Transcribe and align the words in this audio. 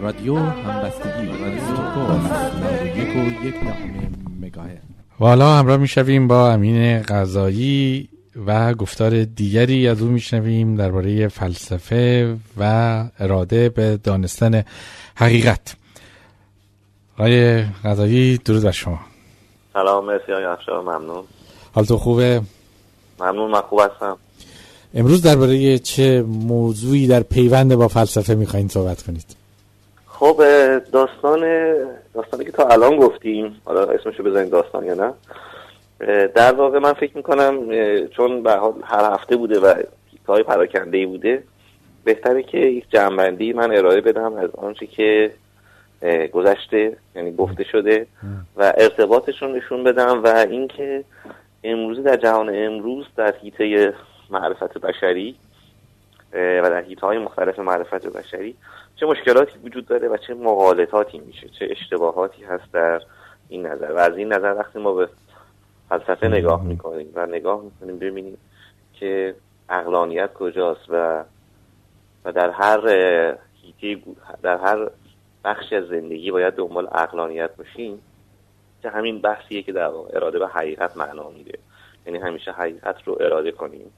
رادیو 0.00 0.36
همبستگی 0.36 1.26
یک 3.48 3.54
و 5.20 5.24
حالا 5.24 5.54
همراه 5.54 5.76
می‌شویم 5.76 6.28
با 6.28 6.52
امین 6.52 7.02
غذایی 7.02 8.08
و 8.46 8.74
گفتار 8.74 9.24
دیگری 9.24 9.88
از 9.88 10.02
او 10.02 10.08
میشنویم 10.08 10.76
درباره 10.76 11.28
فلسفه 11.28 12.36
و 12.56 13.04
اراده 13.18 13.68
به 13.68 13.96
دانستن 13.96 14.64
حقیقت. 15.14 15.76
آقای 17.18 17.62
غذایی 17.84 18.38
درود 18.38 18.62
بر 18.62 18.70
شما. 18.70 19.00
سلام 19.72 20.04
مرسی 20.04 20.32
آقای 20.32 20.44
افشار 20.44 20.82
ممنون. 20.82 21.24
حالتون 21.72 21.96
خوبه؟ 21.96 22.42
ممنون 23.20 23.50
من 23.50 23.60
خوب 23.60 23.80
هستم. 23.80 24.16
امروز 24.94 25.22
درباره 25.22 25.78
چه 25.78 26.22
موضوعی 26.22 27.06
در 27.06 27.22
پیوند 27.22 27.74
با 27.74 27.88
فلسفه 27.88 28.34
می‌خواین 28.34 28.68
صحبت 28.68 29.02
کنید؟ 29.02 29.35
خب 30.18 30.42
داستان 30.92 31.40
داستانی 32.14 32.44
که 32.44 32.52
تا 32.52 32.68
الان 32.68 32.96
گفتیم 32.96 33.60
حالا 33.64 33.84
اسمشو 33.84 34.22
بزنید 34.22 34.50
داستان 34.50 34.84
یا 34.84 34.94
نه 34.94 35.12
در 36.26 36.52
واقع 36.52 36.78
من 36.78 36.92
فکر 36.92 37.16
می‌کنم 37.16 37.68
چون 38.08 38.42
به 38.42 38.50
هر 38.84 39.12
هفته 39.12 39.36
بوده 39.36 39.60
و 39.60 39.82
های 40.28 40.42
پراکنده 40.42 40.98
ای 40.98 41.06
بوده 41.06 41.42
بهتره 42.04 42.42
که 42.42 42.58
یک 42.58 42.90
جنبندی 42.90 43.52
من 43.52 43.76
ارائه 43.76 44.00
بدم 44.00 44.34
از 44.34 44.50
آنچه 44.50 44.86
که 44.86 45.30
گذشته 46.32 46.96
یعنی 47.16 47.36
گفته 47.36 47.64
شده 47.64 48.06
و 48.56 48.72
ارتباطش 48.76 49.42
رو 49.42 49.48
نشون 49.48 49.84
بدم 49.84 50.22
و 50.22 50.28
اینکه 50.50 51.04
امروزی 51.64 52.02
در 52.02 52.16
جهان 52.16 52.50
امروز 52.54 53.06
در 53.16 53.34
حیطه 53.42 53.94
معرفت 54.30 54.78
بشری 54.78 55.36
و 56.32 56.62
در 56.70 56.82
حیطه 56.82 57.06
های 57.06 57.18
مختلف 57.18 57.58
معرفت 57.58 58.06
بشری 58.06 58.54
چه 58.96 59.06
مشکلاتی 59.06 59.58
وجود 59.64 59.86
داره 59.86 60.08
و 60.08 60.16
چه 60.16 60.34
مغالطاتی 60.34 61.18
میشه 61.18 61.48
چه 61.48 61.68
اشتباهاتی 61.70 62.44
هست 62.44 62.72
در 62.72 63.02
این 63.48 63.66
نظر. 63.66 63.92
و 63.92 63.98
از 63.98 64.16
این 64.16 64.32
نظر 64.32 64.54
وقتی 64.58 64.78
ما 64.78 64.92
به 64.92 65.08
فلسفه 65.88 66.28
نگاه 66.28 66.64
می‌کنیم 66.64 67.12
و 67.14 67.26
نگاه 67.26 67.62
می‌کنیم 67.62 67.98
ببینیم 67.98 68.38
که 68.92 69.34
اقلانیت 69.68 70.34
کجاست 70.34 70.86
و 70.88 71.24
و 72.24 72.32
در 72.32 72.50
هر 72.50 72.88
هیته 73.62 74.02
در 74.42 74.56
هر 74.56 74.90
بخشی 75.44 75.76
از 75.76 75.84
زندگی 75.84 76.30
باید 76.30 76.54
دنبال 76.54 76.88
اقلانیت 76.92 77.56
باشیم 77.56 78.02
که 78.82 78.90
همین 78.90 79.20
بحثیه 79.20 79.62
که 79.62 79.72
در 79.72 79.84
اراده 79.84 80.38
به 80.38 80.48
حقیقت 80.48 80.96
معنا 80.96 81.30
میده. 81.30 81.58
یعنی 82.06 82.18
همیشه 82.18 82.52
حقیقت 82.52 82.96
رو 83.04 83.16
اراده 83.20 83.52
کنیم. 83.52 83.92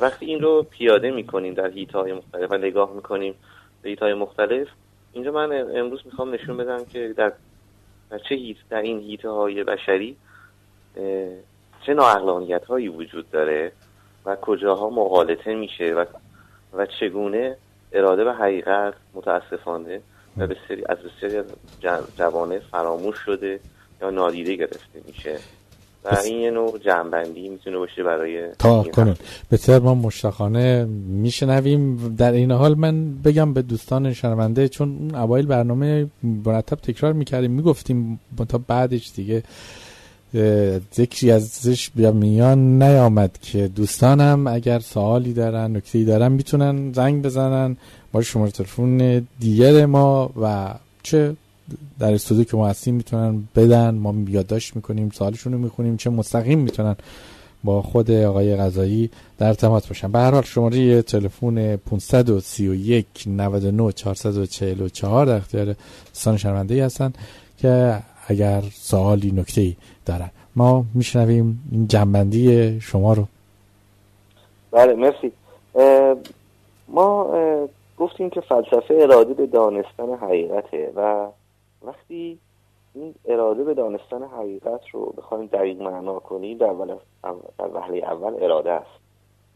وقتی 0.00 0.26
این 0.26 0.40
رو 0.40 0.62
پیاده 0.62 1.10
می‌کنیم 1.10 1.54
در 1.54 1.70
هیت 1.70 1.92
های 1.92 2.12
مختلف 2.12 2.52
و 2.52 2.56
نگاه 2.56 2.92
می‌کنیم 2.94 3.34
های 4.00 4.14
مختلف. 4.14 4.68
اینجا 5.12 5.32
من 5.32 5.52
امروز 5.76 6.00
می‌خوام 6.04 6.34
نشون 6.34 6.56
بدم 6.56 6.84
که 6.84 7.14
در, 7.16 7.32
چه 8.28 8.34
هیت 8.34 8.56
در 8.70 8.82
این 8.82 9.00
هیت 9.00 9.24
های 9.24 9.64
بشری 9.64 10.16
چه 11.86 11.94
ناعقلانیت 11.94 12.64
هایی 12.64 12.88
وجود 12.88 13.30
داره 13.30 13.72
و 14.26 14.36
کجاها 14.36 14.90
مغالطه 14.90 15.54
میشه 15.54 15.94
و, 15.94 16.04
و 16.72 16.86
چگونه 16.86 17.56
اراده 17.92 18.24
به 18.24 18.32
حقیقت 18.32 18.94
متاسفانه 19.14 20.00
و 20.36 20.46
بسیاری 20.46 20.84
از 20.88 20.98
بسیاری 20.98 21.48
جوانه 22.16 22.58
فراموش 22.58 23.18
شده 23.18 23.60
یا 24.02 24.10
نادیده 24.10 24.56
گرفته 24.56 25.00
میشه. 25.06 25.38
و 26.04 26.16
این 26.24 26.40
یه 26.40 26.50
نوع 26.50 26.78
جنبندی 26.78 27.48
می‌تونه 27.48 27.78
باشه 27.78 28.02
برای 28.02 28.54
تا 28.58 28.82
کنون. 28.82 29.16
بسیار 29.50 29.80
ما 29.80 29.94
مشتاقانه 29.94 30.84
میشنویم. 31.08 32.14
در 32.16 32.32
این 32.32 32.50
حال 32.50 32.74
من 32.74 33.14
بگم 33.14 33.54
به 33.54 33.62
دوستان 33.62 34.12
شنونده 34.12 34.68
چون 34.68 34.96
اون 35.00 35.14
اوایل 35.14 35.46
برنامه 35.46 36.06
مرتب 36.22 36.76
تکرار 36.76 37.12
می‌کردیم 37.12 37.50
می‌گفتیم 37.50 38.20
تا 38.48 38.58
بعدش 38.58 39.12
دیگه 39.16 39.42
ذکری 40.94 41.30
ازش 41.30 41.90
بیا 41.90 42.12
میان 42.12 42.82
نیامد 42.82 43.38
که 43.42 43.68
دوستانم 43.68 44.46
اگر 44.46 44.78
سوالی 44.78 45.32
دارن 45.32 45.76
نکته 45.76 46.04
دارن 46.04 46.32
می‌تونن 46.32 46.92
زنگ 46.92 47.22
بزنن. 47.22 47.76
با 48.12 48.22
شماره 48.22 48.50
تلفن 48.50 49.26
دیگر 49.40 49.86
ما 49.86 50.30
و 50.42 50.74
چه 51.02 51.36
در 51.98 52.14
استودیو 52.14 52.44
که 52.44 52.56
ما 52.56 52.68
هستیم 52.68 52.94
می‌تونن 52.94 53.48
بدن 53.56 53.94
ما 53.94 54.14
یادداشت 54.28 54.76
می‌کنیم 54.76 55.10
سوالشون 55.10 55.52
رو 55.52 55.58
می‌خونیم 55.58 55.96
چه 55.96 56.10
مستقیم 56.10 56.58
می‌تونن 56.58 56.96
با 57.64 57.82
خود 57.82 58.10
آقای 58.10 58.56
غذایی 58.56 59.10
در 59.38 59.46
ارتباط 59.48 59.88
باشن. 59.88 60.12
به 60.12 60.18
هر 60.18 60.30
حال 60.30 60.42
شماره 60.42 61.02
تلفن 61.02 61.76
531 61.76 63.06
99 63.26 63.92
444 63.92 65.26
در 65.26 65.36
اختیار 65.36 65.74
هستن 66.70 67.12
که 67.58 67.98
اگر 68.26 68.62
سوالی 68.72 69.32
نکته 69.32 69.60
ای 69.60 69.76
دارن. 70.06 70.30
ما 70.56 70.84
میشنویم 70.94 71.62
این 71.72 71.88
جنبندی 71.88 72.80
شما 72.80 73.12
رو. 73.12 73.26
بله 74.70 74.94
مرسی. 74.94 75.32
ما 76.88 77.26
گفتیم 77.98 78.30
که 78.30 78.40
فلسفه 78.40 78.94
اراده 79.00 79.34
به 79.34 79.46
دانستن 79.46 80.14
حقیقته 80.22 80.92
و 80.96 81.26
وقتی 81.82 82.38
این 82.94 83.14
اراده 83.24 83.64
به 83.64 83.74
دانستن 83.74 84.22
حقیقت 84.22 84.88
رو 84.88 85.14
بخوایم 85.18 85.46
دقیق 85.46 85.82
معنا 85.82 86.18
کنیم 86.18 86.58
در, 86.58 86.72
در 87.58 87.68
وهله 87.74 87.98
اول 87.98 88.44
اراده 88.44 88.70
است. 88.70 89.00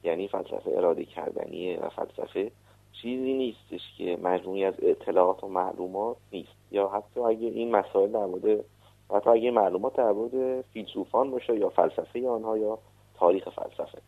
یعنی 0.02 0.28
فلسفه 0.28 0.70
اراده 0.76 1.04
کردنیه 1.04 1.80
و 1.80 1.88
فلسفه 1.88 2.50
چیزی 2.92 3.34
نیستش 3.34 3.80
که 3.98 4.18
مجموعی 4.22 4.64
از 4.64 4.74
اطلاعات 4.82 5.44
و 5.44 5.48
معلومات 5.48 6.16
نیست. 6.32 6.52
یا 6.70 6.88
حتی 6.88 7.20
اگه 7.20 7.46
این 7.48 7.70
مسائل 7.70 8.12
در 8.12 8.26
مورد 8.26 8.64
حتی 9.10 9.30
اگه 9.30 9.50
معلومات 9.50 9.96
در 9.96 10.12
مورد 10.12 10.60
فیلسوفان 10.60 11.30
باشه 11.30 11.56
یا 11.58 11.68
فلسفه 11.68 12.28
آنها 12.28 12.58
یا 12.58 12.78
تاریخ 13.18 13.48
فلسفه. 13.48 13.98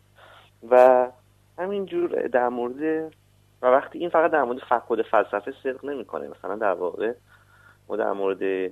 و 0.69 1.07
همینجور 1.57 2.27
در 2.27 2.49
مورد 2.49 3.13
و 3.61 3.67
وقتی 3.67 3.99
این 3.99 4.09
فقط 4.09 4.31
در 4.31 4.43
مورد 4.43 4.59
خود 4.87 5.01
فلسفه 5.01 5.53
صدق 5.63 5.85
نمی‌کنه. 5.85 6.27
مثلا 6.27 6.55
در 6.55 6.73
واقع 6.73 7.13
ما 7.89 7.95
در 7.95 8.11
مورد 8.11 8.71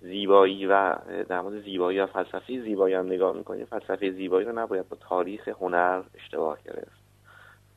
زیبایی 0.00 0.66
و 0.66 0.96
در 1.28 1.40
مورد 1.40 1.62
زیبایی 1.62 2.00
و 2.00 2.06
فلسفه 2.06 2.62
زیبایی 2.62 2.94
هم 2.94 3.06
نگاه 3.06 3.36
می‌کنیم. 3.36 3.66
فلسفه 3.66 4.10
زیبایی 4.10 4.46
رو 4.46 4.58
نباید 4.58 4.88
با 4.88 4.96
تاریخ 5.00 5.48
هنر 5.48 6.02
اشتباه 6.14 6.58
گرفت. 6.64 7.04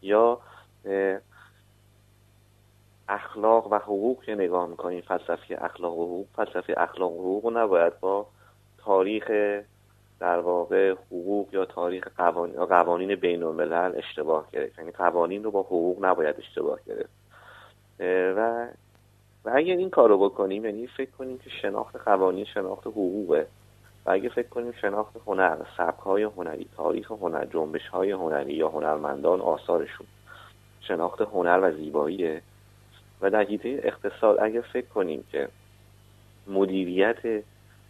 یا 0.01 0.39
اخلاق 3.09 3.71
و 3.71 3.75
حقوق 3.75 4.23
که 4.23 4.35
نگاه 4.35 4.67
می‌کنیم. 4.67 5.01
فلسفه 5.01 5.57
اخلاق 5.61 5.97
و 5.97 6.05
حقوق. 6.05 6.27
فلسفه 6.35 6.73
اخلاق 6.77 7.11
و 7.11 7.19
حقوق 7.19 7.45
رو 7.45 7.51
نباید 7.57 7.99
با 7.99 8.27
تاریخ 8.77 9.31
در 10.19 10.39
واقع 10.39 10.91
حقوق 10.91 11.53
یا 11.53 11.65
تاریخ 11.65 12.07
قوانین, 12.17 12.65
قوانین 12.65 13.15
بین 13.15 13.43
الملل 13.43 13.91
اشتباه 13.95 14.51
گرفت. 14.51 14.79
یعنی 14.79 14.91
قوانین 14.91 15.43
رو 15.43 15.51
با 15.51 15.61
حقوق 15.61 16.05
نباید 16.05 16.35
اشتباه 16.39 16.79
گرفت. 16.85 17.17
و 18.37 18.67
و 19.47 19.51
اگر 19.55 19.75
این 19.75 19.89
کار 19.89 20.09
رو 20.09 20.17
بکنیم 20.17 20.65
یعنی 20.65 20.87
فکر 20.87 21.11
کنیم 21.11 21.37
که 21.37 21.49
شناخت 21.49 21.95
قوانین 21.95 22.45
شناخت 22.45 22.87
حقوقه 22.87 23.47
و 24.05 24.11
اگه 24.11 24.29
فکر 24.29 24.47
کنیم 24.47 24.71
شناخت 24.71 25.15
هنر 25.27 25.57
سبک 25.77 25.99
های 25.99 26.23
هنری 26.23 26.67
تاریخ 26.77 27.11
هنر 27.11 27.45
جنبش 27.45 27.87
های 27.87 28.11
هنری 28.11 28.53
یا 28.53 28.69
هنرمندان 28.69 29.41
آثارشون 29.41 30.07
شناخت 30.81 31.21
هنر 31.21 31.59
و 31.63 31.71
زیباییه. 31.71 32.41
و 33.21 33.29
در 33.29 33.43
حیطه 33.43 33.79
اقتصاد 33.83 34.39
اگر 34.39 34.61
فکر 34.61 34.87
کنیم 34.87 35.23
که 35.31 35.49
مدیریت 36.47 37.43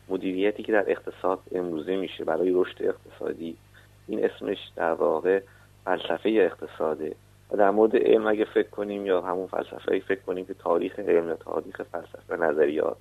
مدیریتی 0.10 0.64
که 0.64 0.72
در 0.72 0.92
اقتصاد 0.92 1.40
امروزه 1.52 1.96
میشه 1.96 2.24
برای 2.24 2.52
رشد 2.54 2.84
اقتصادی 2.84 3.58
این 4.08 4.26
اسمش 4.26 4.58
در 4.76 4.94
واقع 4.94 5.42
فلسفه 5.86 6.30
اقتصاده. 6.30 7.16
و 7.52 7.58
در 7.58 7.70
مورد 7.70 7.96
علم 7.96 8.28
اگه 8.28 8.46
فکر 8.46 8.70
کنیم 8.70 9.06
یا 9.06 9.22
همون 9.22 9.48
فلسفه 9.48 10.00
فکر 10.00 10.22
کنیم 10.22 10.46
که 10.46 10.54
تاریخ 10.54 11.00
علم 11.00 11.28
یا 11.28 11.36
تاریخ 11.36 11.82
فلسفه 11.82 12.36
نظریات 12.36 12.98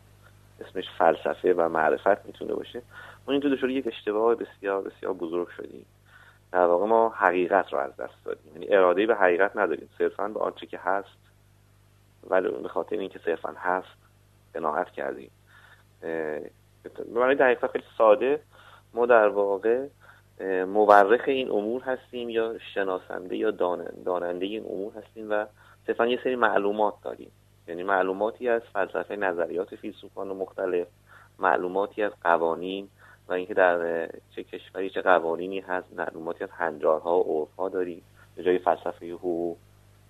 اسمش 0.61 0.85
فلسفه 0.99 1.55
و 1.55 1.69
معرفت 1.69 2.27
می‌تونه 2.27 2.55
باشه 2.55 2.83
ما 3.27 3.33
این 3.33 3.41
دو 3.41 3.71
یک 3.71 3.87
اشتباه 3.87 4.35
بسیار 4.35 4.83
بسیار 4.83 5.13
بزرگ 5.13 5.49
شدیم. 5.49 5.87
در 6.53 6.67
واقع 6.67 6.87
ما 6.87 7.09
حقیقت 7.09 7.73
رو 7.73 7.79
از 7.79 7.97
دست 7.97 8.25
دادیم. 8.25 8.53
یعنی 8.53 8.75
اراده 8.75 9.07
به 9.07 9.15
حقیقت 9.15 9.57
نداریم. 9.57 9.89
صرفا 9.99 10.29
به 10.29 10.41
آنچه 10.41 10.67
که 10.67 10.79
هست 10.79 11.19
ولی 12.31 12.49
به 12.49 12.69
خاطر 12.69 12.97
اینکه 12.97 13.21
صرفا 13.25 13.55
هست 13.59 13.97
قناعت 14.55 14.91
کردیم. 14.91 15.31
به 16.01 16.51
معنی 17.15 17.35
دقیقا 17.35 17.69
خیلی 17.69 17.85
ساده 17.99 18.41
ما 18.95 19.07
در 19.07 19.29
واقع 19.29 19.87
مورخ 20.67 21.21
این 21.27 21.51
امور 21.51 21.83
هستیم 21.83 22.29
یا 22.29 22.59
شناسنده 22.75 23.37
یا 23.37 23.51
داننده 24.05 24.47
این 24.47 24.65
امور 24.65 24.93
هستیم 24.93 25.31
و 25.31 25.47
صرفا 25.87 26.07
یه 26.07 26.21
سری 26.25 26.37
معلومات 26.37 26.95
داریم. 27.03 27.31
یعنی 27.69 27.83
معلوماتی 27.83 28.49
از 28.49 28.63
فلسفه 28.73 29.17
نظریات 29.17 29.75
فیلسوفان 29.75 30.29
مختلف 30.29 30.87
معلوماتی 31.39 32.03
از 32.03 32.13
قوانین 32.23 32.89
و 33.29 33.33
اینکه 33.33 33.55
در 33.55 34.07
چه 34.07 34.43
کشوری 34.43 34.91
چه 34.91 35.03
قوانینی 35.03 35.61
هست 35.61 35.87
معلوماتی 35.97 36.45
از 36.45 36.51
هنجارها 36.51 37.19
و 37.19 37.23
عرفها 37.23 37.69
داریم. 37.69 38.03
به 38.37 38.43
جای 38.43 38.59
فلسفه 38.59 39.13
حقوق 39.13 39.57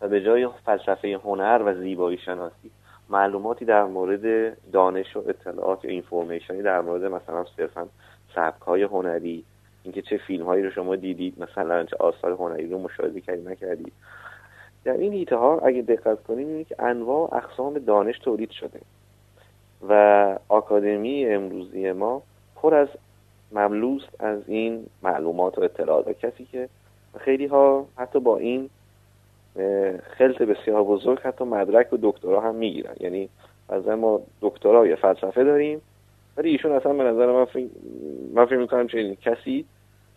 و 0.01 0.09
به 0.09 0.23
جای 0.23 0.49
فلسفه 0.65 1.21
هنر 1.25 1.63
و 1.65 1.75
زیبایی 1.75 2.19
شناسی 2.19 2.71
معلوماتی 3.09 3.65
در 3.65 3.85
مورد 3.85 4.57
دانش 4.71 5.17
و 5.17 5.25
اطلاعات 5.29 5.85
یا 5.85 5.91
اینفورمیشنی 5.91 6.63
در 6.63 6.81
مورد 6.81 7.05
مثلا 7.05 7.45
صرفا 7.57 7.89
سبک 8.35 8.63
های 8.63 8.83
هنری 8.83 9.45
اینکه 9.87 10.03
چه 10.03 10.17
فیلم 10.17 10.45
هایی 10.45 10.63
رو 10.63 10.71
شما 10.71 10.97
دیدید 10.97 11.43
مثلا 11.43 11.85
چه 11.85 11.97
آثار 12.01 12.33
هنری 12.33 12.69
رو 12.69 12.79
مشاهده 12.79 13.21
کردید 13.21 13.49
نکردید 13.49 13.93
در 14.85 14.93
این 14.93 15.13
ایته 15.13 15.37
ها 15.37 15.59
اگه 15.59 15.83
دقت 15.83 16.23
کنیم 16.23 16.47
می‌بینید 16.47 16.69
که 16.69 16.83
انواع 16.83 17.35
اقسام 17.35 17.79
دانش 17.79 18.19
تولید 18.19 18.51
شده 18.51 18.81
و 19.89 20.39
آکادمی 20.49 21.27
امروزی 21.27 21.93
ما 21.93 22.23
پر 22.57 22.75
از 22.75 22.89
مملوس 23.53 24.03
از 24.19 24.39
این 24.47 24.87
معلومات 25.03 25.59
و 25.59 25.63
اطلاعات. 25.63 26.09
و 26.09 26.13
کسی 26.13 26.45
که 26.45 26.69
خیلی 27.19 27.47
ها 27.47 27.87
حتی 27.97 28.21
با 28.21 28.37
این 28.37 28.71
خلط 30.19 30.43
بسیار 30.43 30.85
بزرگ 30.85 31.21
حتی 31.21 31.45
مدرک 31.45 31.93
و 31.93 31.99
دکترا 32.03 32.41
هم 32.41 32.55
می‌گیرن. 32.55 32.95
یعنی 33.01 33.29
از 33.69 33.89
ما 33.89 34.21
دکترا 34.41 34.87
یا 34.87 34.97
فلسفه 34.97 35.45
داریم 35.45 35.81
ولی 36.37 36.51
ایشون 36.51 36.73
اصلا 36.73 36.93
به 36.93 37.05
نظر 37.05 37.33
من 37.33 37.45
فکر, 37.45 37.67
من 38.35 38.47
فکر 38.47 38.57
می‌کنم 38.57 38.87
چه 38.87 39.17
کسی 39.17 39.65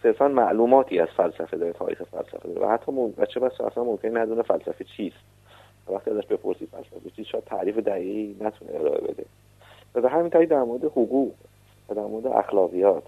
صرفا 0.04 0.28
معلوماتی 0.28 1.00
از 1.00 1.08
فلسفه 1.18 1.58
داره 1.58 1.74
تاریخ 1.74 2.04
فلسفه 2.04 2.48
داره. 2.48 2.68
و 2.68 2.72
حتی 2.72 2.92
بچه 3.08 3.40
بس 3.40 3.62
اصلا 3.62 3.84
ممکن 3.84 4.18
ندونه 4.18 4.42
فلسفه 4.42 4.84
چیست. 4.84 5.18
وقتی 5.90 6.12
ازش 6.12 6.26
بپرسی 6.26 6.66
فلسفه 6.66 7.10
چیست 7.16 7.30
شاید 7.30 7.44
تعریف 7.44 7.78
دقیقی 7.78 8.36
نتونه 8.42 8.72
ارائه 8.74 9.02
بده. 9.02 9.26
و 9.96 10.02
به 10.02 10.10
همین 10.10 10.28
در 10.28 10.64
مورد 10.64 10.84
حقوق 10.86 11.34
و 11.90 11.94
در 11.94 12.02
مورد 12.02 12.28
اخلاقیات 12.28 13.04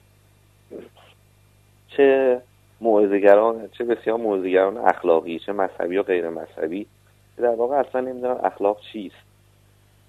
چه 1.88 2.42
موعظه‌گران 2.82 3.70
چه 3.78 3.84
بسیار 3.84 4.18
موعظه‌گران 4.18 4.78
اخلاقی 4.78 5.40
چه 5.40 5.52
مذهبی 5.52 5.98
و 5.98 6.04
غیر 6.04 6.30
مذهبی 6.30 6.88
که 7.36 7.42
در 7.42 7.56
واقع 7.56 7.76
اصلا 7.76 8.02
نمی‌دونن 8.02 8.38
اخلاق 8.44 8.80
چیست. 8.94 9.16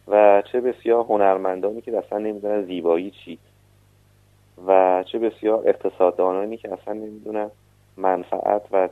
و 0.08 0.43
چه 0.52 0.61
بسیار 0.61 1.05
هنرمندانی 1.05 1.81
که 1.81 1.99
اصلا 1.99 2.19
نمی‌دونن 2.19 2.64
زیبایی 2.64 3.11
چیست 3.11 3.52
و 4.67 5.05
چه 5.07 5.19
بسیار 5.19 5.69
اقتصاددانانی 5.69 6.57
که 6.57 6.73
اصلا 6.73 6.95
نمی‌دونن 6.95 7.51
منفعت 7.97 8.63
و 8.73 8.89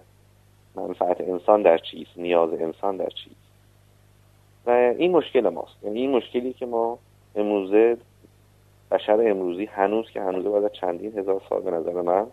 منفعت 0.74 1.20
انسان 1.20 1.62
در 1.62 1.78
چیست 1.78 2.10
نیاز 2.16 2.52
انسان 2.52 2.96
در 2.96 3.08
چیست. 3.08 3.50
و 4.66 4.70
این 4.70 5.10
مشکل 5.10 5.48
ماست. 5.48 5.84
یعنی 5.84 6.00
این 6.00 6.10
مشکلی 6.10 6.52
که 6.52 6.66
ما 6.66 6.98
امروزه 7.34 7.96
بشر 8.90 9.30
امروزی 9.30 9.64
هنوز 9.64 10.10
که 10.10 10.20
هنوز 10.20 10.44
بعد 10.44 10.72
چندین 10.72 11.18
هزار 11.18 11.42
سال 11.48 11.62
به 11.62 11.70
نظر 11.70 12.02
من 12.02 12.26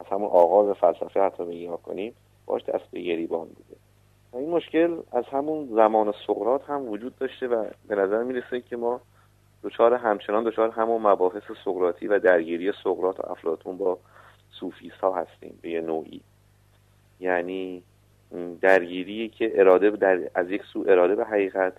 از 0.00 0.06
همون 0.10 0.28
آغاز 0.28 0.76
فلسفه 0.76 1.20
حتی 1.20 1.42
نگاه 1.42 1.82
کنیم 1.82 2.14
باش 2.46 2.64
دست 2.64 2.90
به 2.90 3.00
گریبان 3.00 3.46
بوده. 3.48 3.76
و 4.32 4.36
این 4.36 4.50
مشکل 4.50 4.96
از 5.12 5.24
همون 5.24 5.68
زمان 5.74 6.14
سقرات 6.26 6.70
هم 6.70 6.88
وجود 6.88 7.18
داشته 7.18 7.48
و 7.48 7.64
به 7.88 7.94
نظر 7.94 8.22
می‌رسه 8.22 8.60
که 8.60 8.76
ما 8.76 9.00
دچار 9.64 9.94
همچنان 9.94 10.44
دچار 10.44 10.70
همون 10.70 11.02
مباحث 11.02 11.42
سقراطی 11.64 12.06
و 12.06 12.18
درگیری 12.18 12.72
سقراط 12.84 13.20
و 13.20 13.30
افلاطون 13.30 13.76
با 13.76 13.98
صوفیست 14.50 14.96
ها 14.96 15.16
هستیم 15.16 15.58
به 15.62 15.70
یه 15.70 15.80
نوعی. 15.80 16.20
یعنی 17.20 17.82
درگیری 18.60 19.28
که 19.28 19.52
اراده 19.60 19.90
در 19.90 20.18
از 20.34 20.50
یک 20.50 20.62
سو 20.72 20.84
اراده 20.88 21.14
به 21.14 21.24
حقیقت 21.24 21.72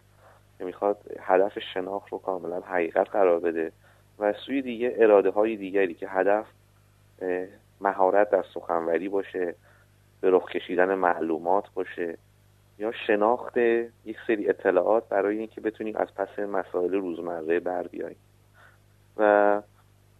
که 0.57 0.65
می‌خواد 0.65 0.97
هدف 1.19 1.59
شناخت 1.59 2.09
رو 2.11 2.17
کاملا 2.17 2.59
حقیقت 2.59 3.09
قرار 3.09 3.39
بده 3.39 3.71
و 4.19 4.33
سوی 4.33 4.61
دیگه 4.61 4.95
اراده 4.97 5.29
های 5.29 5.55
دیگری 5.55 5.93
که 5.93 6.09
هدف 6.09 6.45
مهارت 7.81 8.29
در 8.29 8.45
سخنوری 8.53 9.09
باشه 9.09 9.55
به 10.21 10.29
رخ 10.31 10.51
کشیدن 10.51 10.95
معلومات 10.95 11.65
باشه. 11.73 12.17
یا 12.79 12.91
شناخت 13.07 13.57
یک 13.57 14.17
سری 14.27 14.49
اطلاعات 14.49 15.09
برای 15.09 15.37
اینکه 15.37 15.61
بتونیم 15.61 15.95
از 15.95 16.07
پس 16.15 16.39
مسائل 16.39 16.93
روزمره 16.93 17.59
بر 17.59 17.87
بیاییم. 17.87 18.19
و 19.17 19.61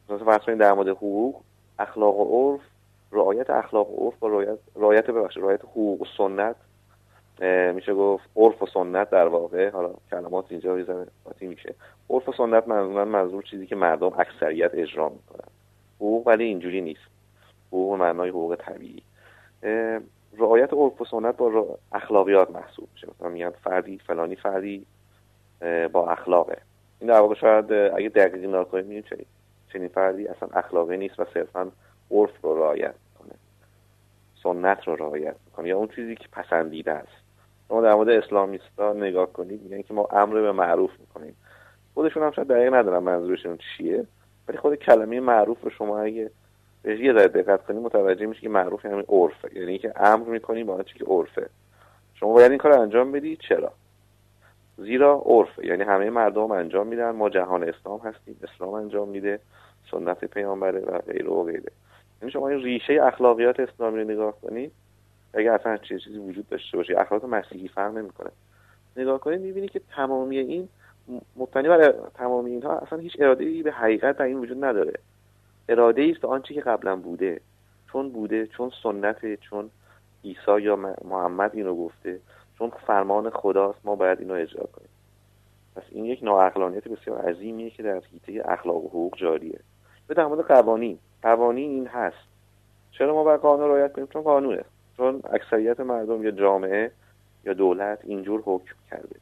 مثلا 0.10 0.56
در 0.56 0.74
مورد 0.74 0.88
حقوق 0.88 1.42
اخلاق 1.80 2.20
و 2.20 2.52
عرف 2.52 2.62
رعایت 3.12 3.50
اخلاق 3.50 4.00
و 4.00 4.06
عرف 4.06 4.20
با 4.20 4.28
رعایت 4.28 4.58
رعایت 4.76 5.10
ببخشید 5.10 5.44
رعایت 5.44 5.62
حقوق 5.62 6.02
و 6.02 6.06
سنت 6.18 6.56
میشه 7.74 7.94
گفت 7.94 8.30
عرف 8.36 8.62
و 8.62 8.66
سنت 8.74 9.10
در 9.10 9.28
واقع. 9.28 9.70
حالا 9.70 9.94
کلمات 10.12 10.46
اینجا 10.50 10.80
یه 10.80 10.86
میشه. 11.42 11.76
عرف 12.10 12.30
و 12.30 12.34
سنت 12.38 12.68
منظور 12.68 13.04
منظور 13.04 13.44
چیزی 13.44 13.68
که 13.68 13.76
مردم 13.76 14.14
اکثریت 14.20 14.72
اجرا 14.74 15.10
می‌کنن. 15.10 15.52
حقوق 15.96 16.28
ولی 16.28 16.44
اینجوری 16.44 16.82
نیست. 16.82 17.08
حقوق 17.68 18.00
معنای 18.00 18.30
حقوق 18.30 18.56
طبیعی. 18.60 19.04
رعایت 20.38 20.74
عرف 20.74 21.02
و 21.02 21.06
سنت 21.06 21.38
با 21.38 21.78
اخلاقیات 21.92 22.52
محسوب 22.52 22.88
میشه. 22.94 23.08
مثلا 23.16 23.30
میگن 23.30 23.50
فردی 23.50 23.98
فلانی 23.98 24.36
فردی 24.36 24.86
با 25.92 26.12
اخلاقه. 26.12 26.58
این 27.00 27.10
در 27.10 27.20
واقع 27.20 27.36
شاید 27.36 27.74
اگه 27.74 28.10
دقیقی 28.10 28.48
نگاه 28.48 28.70
کنیم 28.70 29.04
چنین 29.74 29.88
فردی 29.88 30.28
اصلا 30.28 30.50
اخلاقی 30.54 30.98
نیست 30.98 31.20
و 31.20 31.26
صرفا 31.34 31.72
عرف 32.12 32.30
رو 32.42 32.58
رعایت 32.58 32.96
کنه 33.20 33.34
سنت 34.44 34.88
رو 34.88 34.96
رعایت 34.96 35.36
کنه 35.56 35.68
یا 35.68 35.78
اون 35.78 35.88
چیزی 35.88 36.16
که 36.16 36.28
پسندیده 36.32 36.92
است. 36.92 37.26
شما 37.68 37.82
در 37.82 37.94
مورد 37.94 38.10
اسلامیستا 38.10 38.94
نگاه 38.94 39.34
کنید 39.34 39.64
میگن 39.64 39.82
که 39.82 39.94
ما 39.94 40.08
امر 40.12 40.42
به 40.42 40.52
معروف 40.52 40.92
می‌کنیم. 41.00 41.36
خودشون 41.94 42.24
هم 42.24 42.32
شاید 42.32 42.48
دقیق 42.48 42.74
ندارن 42.74 43.04
منظورشون 43.04 43.58
چیه 43.58 44.06
ولی 44.48 44.58
خود 44.58 44.76
کلمه 44.76 45.20
معروف 45.20 45.62
رو 45.62 45.70
شما 45.70 46.00
اگه 46.00 46.32
بهش 46.86 47.00
یه 47.00 47.14
ذره 47.14 47.28
دقت 47.28 47.66
کنید 47.66 47.82
متوجه 47.82 48.26
میشه 48.26 48.42
که 48.42 48.50
معروف 48.50 48.86
یعنی 48.86 49.04
عرفه. 49.10 49.50
یعنی 49.56 49.72
اینکه 49.72 49.94
امر 49.96 50.30
می‌کنی 50.30 50.64
با 50.64 50.76
آنچه 50.76 50.94
که 51.00 51.06
عرفه. 51.06 51.50
شما 52.14 52.34
باید 52.34 52.52
این 52.52 52.58
کار 52.58 52.74
انجام 52.74 53.12
بدی. 53.12 53.38
چرا؟ 53.50 53.72
زیرا 54.78 55.22
عرفه. 55.26 55.66
یعنی 55.66 55.84
همه 55.84 56.10
مردم 56.10 56.52
انجام 56.52 56.88
میدن. 56.88 57.12
ما 57.12 57.30
جهان 57.30 57.64
اسلام 57.64 58.00
هستیم. 58.00 58.40
اسلام 58.44 58.74
انجام 58.74 59.10
میده. 59.10 59.40
سنت 59.92 60.26
پیامبره 60.26 60.80
و 60.80 61.00
غیره 61.00 61.30
و 61.30 61.44
غیره. 61.44 61.72
یعنی 62.22 62.32
شما 62.32 62.50
این 62.50 62.64
ریشه 62.64 63.00
اخلاقیات 63.04 63.60
اسلامی 63.60 63.98
رو 63.98 64.04
نگاه 64.04 64.42
کنید 64.42 64.72
اگر 65.34 65.52
اصلا 65.52 65.78
چیزی 65.78 66.18
وجود 66.18 66.50
داشته 66.50 66.78
باشه 66.78 67.00
اخلاق 67.00 67.26
مسیحی 67.26 67.68
فرق 67.68 67.98
نمی‌کنه. 67.98 68.30
نگاه 68.98 69.20
کنید 69.20 69.42
می‌بینید 69.42 69.72
که 69.72 69.82
تمامی 69.96 70.38
این 70.38 70.70
مبتنی 71.36 71.68
بر 71.68 71.94
تمامی 72.16 72.52
اینها 72.52 72.78
اصلا 72.78 73.00
هیچ 73.00 73.18
اراده 73.20 73.44
ای 73.44 73.64
به 73.64 73.72
حقیقت 73.72 74.18
در 74.18 74.26
این 74.26 74.38
وجود 74.38 74.64
نداره. 74.66 74.94
اراده 75.70 76.12
است 76.16 76.26
آنچه 76.26 76.54
که 76.54 76.62
قبلا 76.62 76.96
بوده 76.96 77.42
چون 77.92 78.10
بوده 78.10 78.48
چون 78.48 78.72
سنت 78.84 79.36
چون 79.36 79.70
عیسی 80.24 80.62
یا 80.62 80.76
محمد 81.06 81.52
اینو 81.54 81.76
گفته 81.76 82.20
چون 82.58 82.70
فرمان 82.88 83.30
خداست 83.30 83.80
ما 83.84 83.96
باید 83.96 84.20
اینو 84.20 84.34
اجرا 84.34 84.64
کنیم. 84.64 84.90
پس 85.76 85.84
این 85.90 86.06
یک 86.06 86.24
ناعقلانیت 86.24 86.88
بسیار 86.88 87.22
عظیمیه 87.22 87.70
که 87.70 87.84
در 87.84 88.02
حیطه 88.12 88.52
اخلاق 88.52 88.86
و 88.86 88.88
حقوق 88.88 89.18
جاریه. 89.18 89.60
به 90.08 90.14
در 90.14 90.26
مورد 90.26 90.48
قوانین. 90.48 91.00
قوانین 91.22 91.72
این 91.72 91.88
هست. 91.88 92.28
چرا 92.92 93.14
ما 93.14 93.24
باید 93.24 93.40
قانون 93.40 93.70
رعایت 93.70 93.94
کنیم؟ 93.94 94.08
چون 94.08 94.22
قانونه. 94.22 94.64
چون 94.98 95.22
اکثریت 95.34 95.80
مردم 95.80 96.24
یا 96.24 96.32
جامعه 96.32 96.92
یا 97.46 97.54
دولت 97.54 98.00
اینجور 98.04 98.42
حکم 98.46 98.76
کرده. 98.92 99.16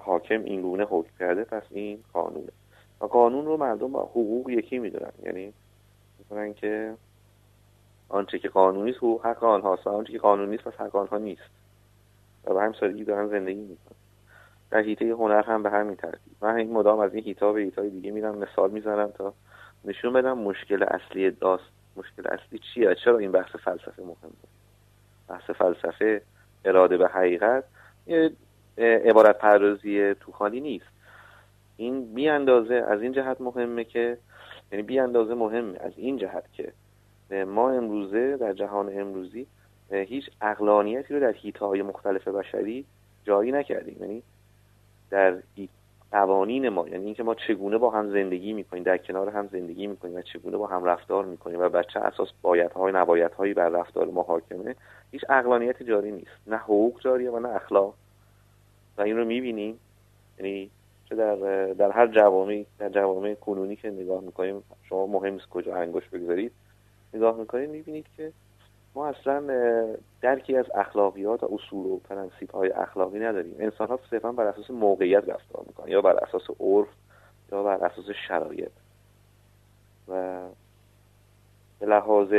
حاکم 0.00 0.44
اینگونه 0.44 0.84
حکم 0.84 1.10
کرده 1.18 1.44
پس 1.44 1.62
این 1.70 1.98
قانونه. 2.12 2.52
قانون 3.06 3.44
رو 3.44 3.56
مردم 3.56 3.92
با 3.92 4.02
حقوق 4.02 4.50
یکی 4.50 4.78
می‌دونن. 4.78 5.12
یعنی 5.22 5.52
می‌کنن 6.18 6.54
که 6.54 6.94
آنچه 8.08 8.38
که 8.38 8.48
قانونی 8.48 8.90
است 8.90 8.98
حقوق 8.98 9.26
حق 9.26 9.44
آنهاست 9.44 9.86
و 9.86 9.90
آنچه 9.90 10.12
که 10.12 10.18
قانونی 10.18 10.50
نیست 10.50 10.64
پس 10.64 10.80
حق 10.80 10.96
آنها 10.96 11.18
نیست. 11.18 11.42
و 12.44 12.54
به 12.54 12.60
همین 12.60 12.74
سادگی 12.80 13.04
دارن 13.04 13.28
زندگی 13.28 13.60
می‌کنن. 13.60 13.96
در 14.70 14.80
حیطه 14.80 15.04
هنر 15.04 15.42
هم 15.42 15.62
به 15.62 15.70
همین 15.70 15.96
ترتیب. 15.96 16.32
من 16.40 16.54
این 16.54 16.72
مدام 16.72 16.98
از 16.98 17.14
این 17.14 17.24
حیطه 17.24 17.52
به 17.52 17.60
حیطه 17.60 17.90
دیگه 17.90 18.10
میرم 18.10 18.38
مثال 18.38 18.70
می‌زنم 18.70 19.10
تا 19.10 19.34
نشون 19.84 20.12
بدم 20.12 20.38
مشکل 20.38 20.82
اصلی 20.82 21.30
داست 21.30 21.64
مشکل 21.96 22.28
اصلی 22.28 22.58
چیه؟ 22.58 22.94
چرا 22.94 23.18
این 23.18 23.32
بحث 23.32 23.56
فلسفه 23.56 24.02
مهمه؟ 24.02 24.32
بحث 25.28 25.50
فلسفه 25.50 26.22
اراده 26.64 26.96
به 26.96 27.08
حقیقت 27.08 27.64
عبارت 28.78 29.38
پردازی 29.38 30.14
توخالی 30.14 30.60
نیست. 30.60 30.93
این 31.76 32.14
بی 32.14 32.28
اندازه 32.28 32.74
از 32.74 33.02
این 33.02 33.12
جهت 33.12 33.40
مهمه 33.40 33.84
که 33.84 34.18
یعنی 34.72 34.82
بی 34.82 34.98
اندازه 34.98 35.34
مهمه 35.34 35.78
از 35.80 35.92
این 35.96 36.16
جهت 36.16 36.44
که 36.52 36.72
ما 37.44 37.70
امروزه 37.70 38.36
در 38.36 38.52
جهان 38.52 39.00
امروزی 39.00 39.46
هیچ 39.90 40.30
اقلانیتی 40.40 41.14
رو 41.14 41.20
در 41.20 41.32
حیطه 41.32 41.64
های 41.64 41.82
مختلف 41.82 42.28
بشری 42.28 42.84
جایی 43.24 43.52
نکردیم. 43.52 43.96
یعنی 44.00 44.22
در 45.10 45.36
قوانین 46.12 46.68
ما 46.68 46.88
یعنی 46.88 47.04
اینکه 47.04 47.22
ما 47.22 47.34
چگونه 47.34 47.78
با 47.78 47.90
هم 47.90 48.10
زندگی 48.10 48.52
می‌کنیم 48.52 48.82
در 48.82 48.98
کنار 48.98 49.28
هم 49.28 49.48
زندگی 49.52 49.86
می‌کنیم 49.86 50.16
و 50.16 50.22
چگونه 50.22 50.56
با 50.56 50.66
هم 50.66 50.84
رفتار 50.84 51.24
می‌کنیم 51.24 51.60
و 51.60 51.68
بچه 51.68 52.00
اساس 52.00 52.28
بایدهای 52.42 52.92
نبایدهایی 52.92 53.54
بر 53.54 53.68
رفتار 53.68 54.06
ما 54.06 54.22
حاکمه 54.22 54.74
هیچ 55.12 55.24
اقلانیتی 55.28 55.84
جاری 55.84 56.12
نیست. 56.12 56.30
نه 56.46 56.56
حقوق 56.56 57.00
جاریه 57.00 57.30
و 57.30 57.38
نه 57.38 57.48
اخلاق. 57.48 57.94
و 58.98 59.02
این 59.02 59.16
رو 59.16 59.24
می‌بینیم. 59.24 59.78
یعنی 60.38 60.70
چه 61.08 61.14
در 61.14 61.36
در 61.72 61.90
هر 61.90 62.06
جوامع 62.06 62.64
در 62.78 62.88
جوامع 62.88 63.34
کنونی 63.34 63.76
که 63.76 63.90
نگاه 63.90 64.20
می‌کنیم 64.20 64.62
شما 64.82 65.06
مهم 65.06 65.32
نیست 65.32 65.48
کجا 65.48 65.76
انگشت 65.76 66.10
بگذارید 66.10 66.52
نگاه 67.14 67.36
می‌کنید 67.36 67.70
می‌بینید 67.70 68.06
که 68.16 68.32
ما 68.94 69.06
اصلا 69.06 69.42
درکی 70.22 70.56
از 70.56 70.66
اخلاقیات 70.74 71.42
و 71.42 71.48
اصول 71.54 71.86
و 71.86 71.98
پرنسیپ 71.98 72.54
های 72.54 72.70
اخلاقی 72.70 73.18
نداریم. 73.18 73.56
انسان 73.58 73.88
ها 73.88 73.98
صرفا 74.10 74.32
بر 74.32 74.46
اساس 74.46 74.70
موقعیت 74.70 75.28
رفتار 75.28 75.64
می‌کنن 75.66 75.88
یا 75.88 76.02
بر 76.02 76.16
اساس 76.16 76.42
عرف 76.60 76.88
یا 77.52 77.62
بر 77.62 77.84
اساس 77.84 78.04
شرایط. 78.28 78.70
و 80.08 80.40
به 81.80 81.86
لحاظ 81.86 82.32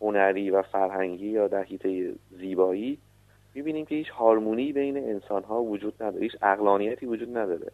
هنری 0.00 0.50
و 0.50 0.62
فرهنگی 0.62 1.28
یا 1.28 1.48
در 1.48 1.62
حیطه 1.62 2.12
زیبایی 2.30 2.98
می‌بینیم 3.54 3.86
که 3.86 3.94
هیچ 3.94 4.10
هارمونی 4.10 4.72
بین 4.72 4.96
انسان 4.96 5.44
ها 5.44 5.62
وجود 5.62 6.02
نداره 6.02 6.22
هیچ 6.22 6.36
اقلانیتی 6.42 7.06
وجود 7.06 7.36
نداره. 7.36 7.72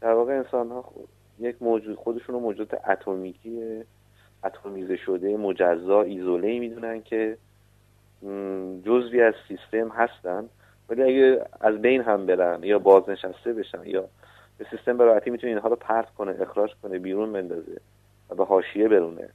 در 0.00 0.12
واقع 0.12 0.32
انسان 0.32 0.70
ها 0.70 0.84
یک 1.38 1.56
موجود 1.60 1.96
خودشون 1.96 2.34
رو 2.34 2.40
موجود 2.40 2.74
اتمیکی 2.88 3.82
اتمیزه 4.44 4.96
شده 4.96 5.36
مجزا 5.36 6.02
ایزوله 6.02 6.58
می‌دونن 6.58 7.02
که 7.02 7.36
جزوی 8.84 9.22
از 9.22 9.34
سیستم 9.48 9.88
هستن 9.88 10.48
ولی 10.88 11.02
اگه 11.02 11.46
از 11.60 11.82
بین 11.82 12.02
هم 12.02 12.26
برن 12.26 12.62
یا 12.62 12.78
بازنشسته 12.78 13.52
بشن 13.52 13.82
یا 13.84 14.08
به 14.58 14.66
سیستم 14.70 14.96
به 14.96 15.04
راحتی 15.04 15.30
می‌تونه 15.30 15.52
اینها 15.52 15.68
رو 15.68 15.76
پرت 15.76 16.14
کنه 16.14 16.36
اخراج 16.40 16.70
کنه 16.82 16.98
بیرون 16.98 17.32
بندازه 17.32 17.80
و 18.30 18.34
به 18.34 18.44
حاشیه 18.44 18.88
برونه. 18.88 19.28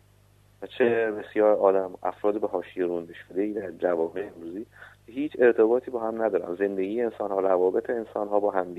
و 0.62 0.67
چه 0.67 1.12
بسیار 1.12 1.55
آدم 1.55 1.91
افراد 2.03 2.41
به 2.41 2.48
حاشیه 2.48 2.86
رونده 2.86 3.13
شده 3.13 3.48
در 3.48 3.72
جوامع 3.72 4.29
امروزی 4.36 4.65
هیچ 5.08 5.32
ارتباطی 5.39 5.91
با 5.91 6.00
هم 6.00 6.22
ندارن. 6.22 6.55
زندگی 6.55 7.01
انسان 7.01 7.32
ها 7.32 7.39
روابط 7.39 7.89
انسان 7.89 8.27
ها 8.27 8.39
با 8.39 8.51
هم 8.51 8.74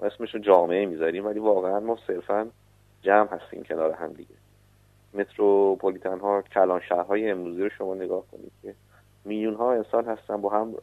دیگه 0.00 0.10
و 0.10 0.14
اسمش 0.14 0.34
رو 0.34 0.40
جامعه 0.40 0.86
می‌ذاریم 0.86 1.26
ولی 1.26 1.38
واقعا 1.38 1.80
ما 1.80 1.98
صرفا 2.06 2.50
جمع 3.02 3.28
هستیم 3.28 3.62
کنار 3.62 3.92
هم 3.92 4.12
دیگه. 4.12 4.34
متروپولیتن 5.14 6.18
ها 6.18 6.42
کلان 6.42 6.80
شهرهای 6.80 7.30
امروزی 7.30 7.62
رو 7.62 7.68
شما 7.68 7.94
نگاه 7.94 8.22
کنید 8.32 8.52
که 8.62 8.74
میلیون 9.24 9.54
ها 9.54 9.72
انسان 9.72 10.04
هستن 10.04 10.40
با 10.40 10.48
هم 10.48 10.74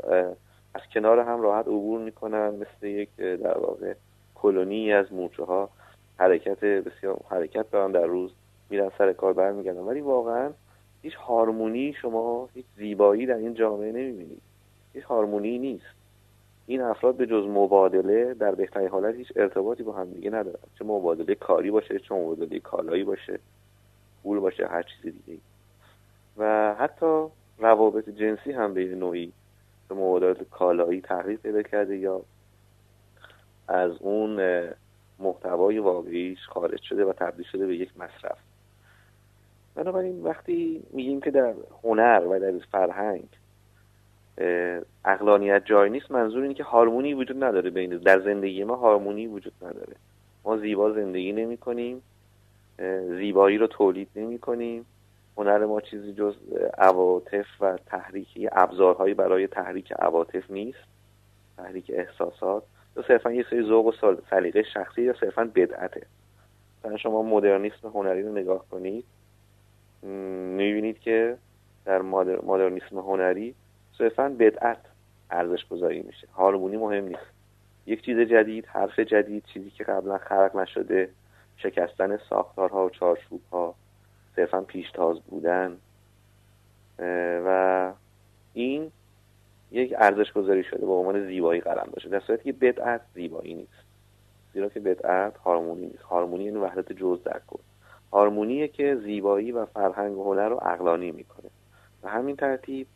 از 0.73 0.81
کنار 0.93 1.19
هم 1.19 1.41
راحت 1.41 1.67
عبور 1.67 1.99
می‌کنن 1.99 2.49
مثل 2.49 2.87
یک 2.87 3.15
در 3.15 3.57
واقع 3.57 3.93
کلونی 4.35 4.93
از 4.93 5.13
مورچه 5.13 5.43
ها 5.43 5.69
حرکت 6.17 6.59
بسیار 6.59 7.19
حرکت 7.29 7.71
دارن 7.71 7.91
در 7.91 8.05
روز 8.05 8.31
میرن 8.69 8.91
سر 8.97 9.13
کار 9.13 9.33
برمیگردن. 9.33 9.79
ولی 9.79 10.01
واقعا 10.01 10.51
هیچ 11.01 11.15
هارمونی 11.15 11.93
شما 11.93 12.49
هیچ 12.53 12.65
زیبایی 12.77 13.25
در 13.25 13.37
این 13.37 13.53
جامعه 13.53 13.91
نمی‌بینید. 13.91 14.41
هیچ 14.93 15.03
هارمونی 15.03 15.59
نیست. 15.59 15.96
این 16.69 16.81
افراد 16.81 17.15
به 17.15 17.25
جز 17.25 17.45
مبادله 17.45 18.33
در 18.33 18.55
بهترین 18.55 18.87
حالت 18.87 19.15
هیچ 19.15 19.33
ارتباطی 19.35 19.83
با 19.83 19.93
هم 19.93 20.11
دیگه 20.11 20.29
ندارن. 20.29 20.59
چه 20.79 20.85
مبادله 20.85 21.35
کاری 21.35 21.71
باشه 21.71 21.99
چه 21.99 22.15
مبادله 22.15 22.59
کالایی 22.59 23.03
باشه 23.03 23.39
پول 24.23 24.39
باشه 24.39 24.67
هر 24.67 24.83
چیز 24.83 25.13
دیگه 25.13 25.39
و 26.37 26.75
حتی 26.79 27.25
روابط 27.57 28.09
جنسی 28.09 28.51
هم 28.51 28.73
به 28.73 28.85
نوعی 28.85 29.33
به 29.89 29.95
مبادلات 29.95 30.43
کالایی 30.43 31.01
تغییر 31.01 31.37
پیدا 31.37 31.61
کرده 31.61 31.97
یا 31.97 32.21
از 33.67 33.91
اون 33.99 34.39
محتوای 35.19 35.79
واقعیش 35.79 36.39
خارج 36.47 36.81
شده 36.81 37.05
و 37.05 37.13
تبدیل 37.13 37.45
شده 37.45 37.67
به 37.67 37.75
یک 37.75 37.89
مصرف. 37.97 38.37
بنابراین 39.75 40.23
وقتی 40.23 40.83
میگیم 40.91 41.21
که 41.21 41.31
در 41.31 41.53
هنر 41.83 42.23
و 42.29 42.39
در 42.39 42.65
فرهنگ 42.71 43.29
اقلانیت 45.05 45.65
جای 45.65 45.89
نیست. 45.89 46.11
منظور 46.11 46.41
اینه 46.41 46.53
که 46.53 46.63
هارمونی 46.63 47.13
وجود 47.13 47.43
نداره 47.43 47.69
بین 47.69 47.97
در 47.97 48.19
زندگی 48.19 48.63
ما 48.63 48.75
هارمونی 48.75 49.27
وجود 49.27 49.53
نداره. 49.61 49.95
ما 50.45 50.57
زیبا 50.57 50.93
زندگی 50.93 51.31
نمی 51.31 51.57
کنیم 51.57 52.01
زیبایی 53.07 53.57
رو 53.57 53.67
تولید 53.67 54.07
نمی 54.15 54.39
کنیم. 54.39 54.85
هنر 55.37 55.65
ما 55.65 55.81
چیزی 55.81 56.13
جز 56.13 56.35
عواطف 56.77 57.45
و 57.61 57.77
تحریکی 57.85 58.49
ابزارهایی 58.51 59.13
برای 59.13 59.47
تحریک 59.47 59.91
عواطف 59.99 60.51
نیست. 60.51 60.79
تحریک 61.57 61.91
احساسات. 61.95 62.63
یا 62.97 63.03
صرفا 63.07 63.31
یه 63.31 63.45
سری 63.49 63.63
ذوق 63.63 63.85
و 63.85 64.15
سلیقه 64.29 64.63
شخصی 64.63 65.01
یا 65.01 65.13
صرفا 65.13 65.51
بدعته. 65.55 66.01
مثلا 66.79 66.97
شما 66.97 67.21
مدرنیسم 67.21 67.87
هنری 67.87 68.23
رو 68.23 68.31
نگاه 68.31 68.65
کنید 68.71 69.05
می‌بینید 70.57 70.99
که 70.99 71.37
در 71.85 72.01
مدرنیسم 72.41 72.97
هنری 72.97 73.55
صرفا 73.97 74.35
بدعت 74.39 74.77
ارزش 75.31 75.67
گذاری 75.67 76.01
میشه. 76.01 76.27
هارمونی 76.35 76.77
مهم 76.77 77.03
نیست. 77.07 77.37
یک 77.85 78.01
چیز 78.05 78.19
جدید 78.19 78.65
حرف 78.65 78.99
جدید 78.99 79.43
چیزی 79.53 79.69
که 79.69 79.83
قبلا 79.83 80.17
خلق 80.17 80.55
نشده 80.55 81.09
شکستن 81.57 82.17
ساختارها 82.29 82.85
و 82.85 82.89
چارچوبها 82.89 83.75
صرفا 84.35 84.61
پیشتاز 84.61 85.19
بودن. 85.19 85.77
و 87.45 87.91
این 88.53 88.91
یک 89.71 89.93
ارزش 89.97 90.33
گذاری 90.33 90.63
شده 90.63 90.85
به 90.85 90.91
عنوان 90.91 91.27
زیبایی 91.27 91.61
قلم 91.61 91.89
داشته 91.93 92.09
در 92.09 92.19
صورتی 92.19 92.43
که 92.43 92.53
بدعت 92.53 93.01
زیبایی 93.13 93.53
نیست. 93.53 93.87
زیرا 94.53 94.69
که 94.69 94.79
بدعت 94.79 95.37
هارمونی 95.37 95.85
نیست. 95.85 96.01
هارمونی 96.03 96.43
یعنی 96.43 96.57
وحدت 96.57 96.93
جز 96.93 97.23
در 97.23 97.39
کن 97.47 97.59
هارمونیه 98.11 98.67
که 98.67 98.95
زیبایی 98.95 99.51
و 99.51 99.65
فرهنگ 99.65 100.17
و 100.17 100.23
هنر 100.23 100.49
رو 100.49 100.59
اقلانی 100.61 101.11
می‌کنه. 101.11 101.49
و 102.03 102.09
همین 102.09 102.35
ترتیب 102.35 102.87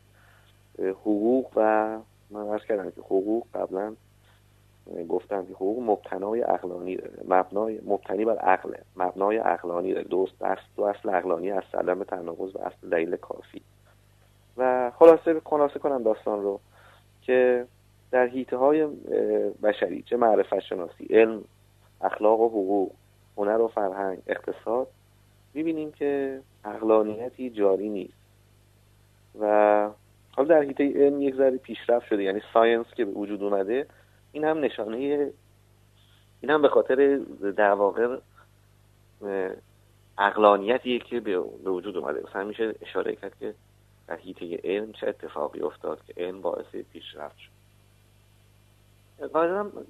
حقوق 0.90 1.52
و 1.56 1.98
من 2.30 2.48
عرض 2.48 2.62
کردم 2.62 2.92
که 2.92 3.02
حقوق 3.02 3.48
قبلا 3.54 3.96
گفتم 5.10 5.46
که 5.46 5.54
حقوق 5.54 5.84
مبتنای 5.84 6.44
اقلانی 6.44 6.98
مبنای 7.28 7.80
مبتنی 7.86 8.26
بر 8.26 8.38
عقله 8.38 8.80
مبنای 8.96 9.38
اقلانی 9.38 9.94
داره. 9.94 10.08
دوست 10.08 10.44
اصل 10.44 10.62
دو 10.78 10.84
اصل 10.84 11.10
اقلانی 11.10 11.52
از 11.52 11.64
سلم 11.72 12.04
تناقض 12.04 12.56
و 12.56 12.60
اصل 12.60 12.90
دلیل 12.90 13.16
کافی. 13.16 13.62
و 14.58 14.92
خلاصه 14.96 15.42
خلاصه 15.46 15.80
کنم 15.80 16.04
داستان 16.04 16.42
رو 16.42 16.60
که 17.22 17.66
در 18.12 18.28
حیطه 18.28 18.58
های 18.58 18.88
بشری 19.64 20.04
چه 20.04 20.18
معرفت 20.18 20.60
شناسی 20.60 21.06
علم 21.10 21.44
اخلاق 22.02 22.40
و 22.40 22.48
حقوق 22.48 22.92
هنر 23.38 23.62
و 23.62 23.68
فرهنگ 23.68 24.18
اقتصاد 24.28 24.88
می‌بینیم 25.54 25.92
که 25.92 26.42
اقلانیتی 26.66 27.50
جاری 27.50 27.90
نیست. 27.90 28.22
و 29.40 29.90
حالا 30.36 30.48
در 30.48 30.62
حیطه 30.62 30.92
علم 30.96 31.22
یک 31.22 31.36
ذره 31.36 31.58
پیشرفت 31.58 32.08
شده 32.08 32.24
یعنی 32.24 32.42
ساینس 32.54 32.86
که 32.96 33.06
به 33.06 33.12
وجود 33.12 33.44
اومده 33.44 33.88
این 34.32 34.46
هم 34.46 34.60
نشانه 34.60 35.32
این 36.42 36.50
هم 36.50 36.62
به 36.62 36.70
خاطر 36.70 37.18
در 37.58 37.72
واقع 37.72 38.18
اقلانیتیه 40.18 41.00
که 41.00 41.20
به 41.20 41.40
وجود 41.40 41.98
اومده. 41.98 42.24
مثلا 42.30 42.44
میشه 42.44 42.76
اشاره 42.82 43.16
کرد 43.16 43.34
که 43.40 43.54
در 44.08 44.16
حیطه 44.16 44.60
علم 44.64 44.92
چه 44.92 45.08
اتفاقی 45.08 45.62
افتاد 45.62 46.00
که 46.08 46.14
علم 46.18 46.42
باعث 46.42 46.76
پیشرفت 46.94 47.38
شد. 47.38 47.52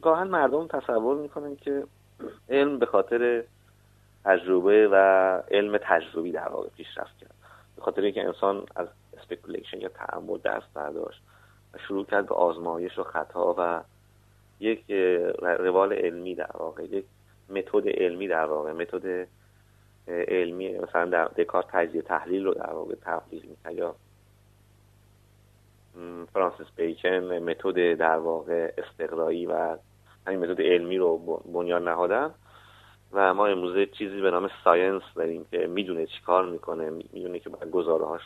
گاهن 0.01 0.27
مردم 0.27 0.67
تصور 0.67 1.17
می‌کنن 1.17 1.55
که 1.55 1.83
علم 2.49 2.79
به 2.79 2.85
خاطر 2.85 3.43
تجربه 4.25 4.87
و 4.87 4.95
علم 5.51 5.77
تجربی 5.77 6.31
در 6.31 6.49
واقع 6.49 6.69
پیشرفت 6.69 7.17
کرد. 7.17 7.33
به 7.75 7.81
خاطر 7.81 8.01
اینکه 8.01 8.25
انسان 8.25 8.63
از 8.75 8.87
speculation 9.31 9.81
یا 9.81 9.89
تأمل 9.89 10.37
دست 10.37 10.73
برداشت 10.73 11.21
و 11.73 11.77
شروع 11.77 12.05
کرد 12.05 12.27
به 12.27 12.35
آزمایش 12.35 12.99
و 12.99 13.03
خطا 13.03 13.55
و 13.57 13.81
یک 14.59 14.91
روال 15.41 15.93
علمی 15.93 16.35
در 16.35 16.51
واقع 16.53 16.83
یک 16.83 17.05
متد 17.49 17.87
علمی 17.87 18.27
در 18.27 18.45
واقع 18.45 18.71
متد 18.71 19.27
علمی 20.07 20.77
مثلا 20.79 21.05
در 21.05 21.25
دکارت 21.25 21.65
تجزیه 21.71 22.01
تحلیل 22.01 22.45
رو 22.45 22.53
در 22.53 22.73
واقع 22.73 22.95
تبدیل 22.95 23.45
می‌کنه 23.45 23.73
یا 23.73 23.95
فرانسیس 26.33 26.67
بیکن 26.75 27.09
متد 27.09 27.93
در 27.93 28.17
واقع 28.17 28.73
استقرایی 28.77 29.45
و 29.45 29.77
همین 30.27 30.39
متد 30.39 30.61
علمی 30.61 30.97
رو 30.97 31.17
بنیان 31.53 31.87
نهادن 31.87 32.31
و 33.13 33.33
ما 33.33 33.47
امروزه 33.47 33.85
چیزی 33.85 34.21
به 34.21 34.31
نام 34.31 34.49
ساینس 34.63 35.03
داریم 35.15 35.45
که 35.51 35.67
می‌دونه 35.67 36.05
چیکار 36.05 36.45
می‌کنه 36.45 36.89
می‌دونه 36.89 37.39
که 37.39 37.49
باید 37.49 37.71
گزارهاش 37.71 38.21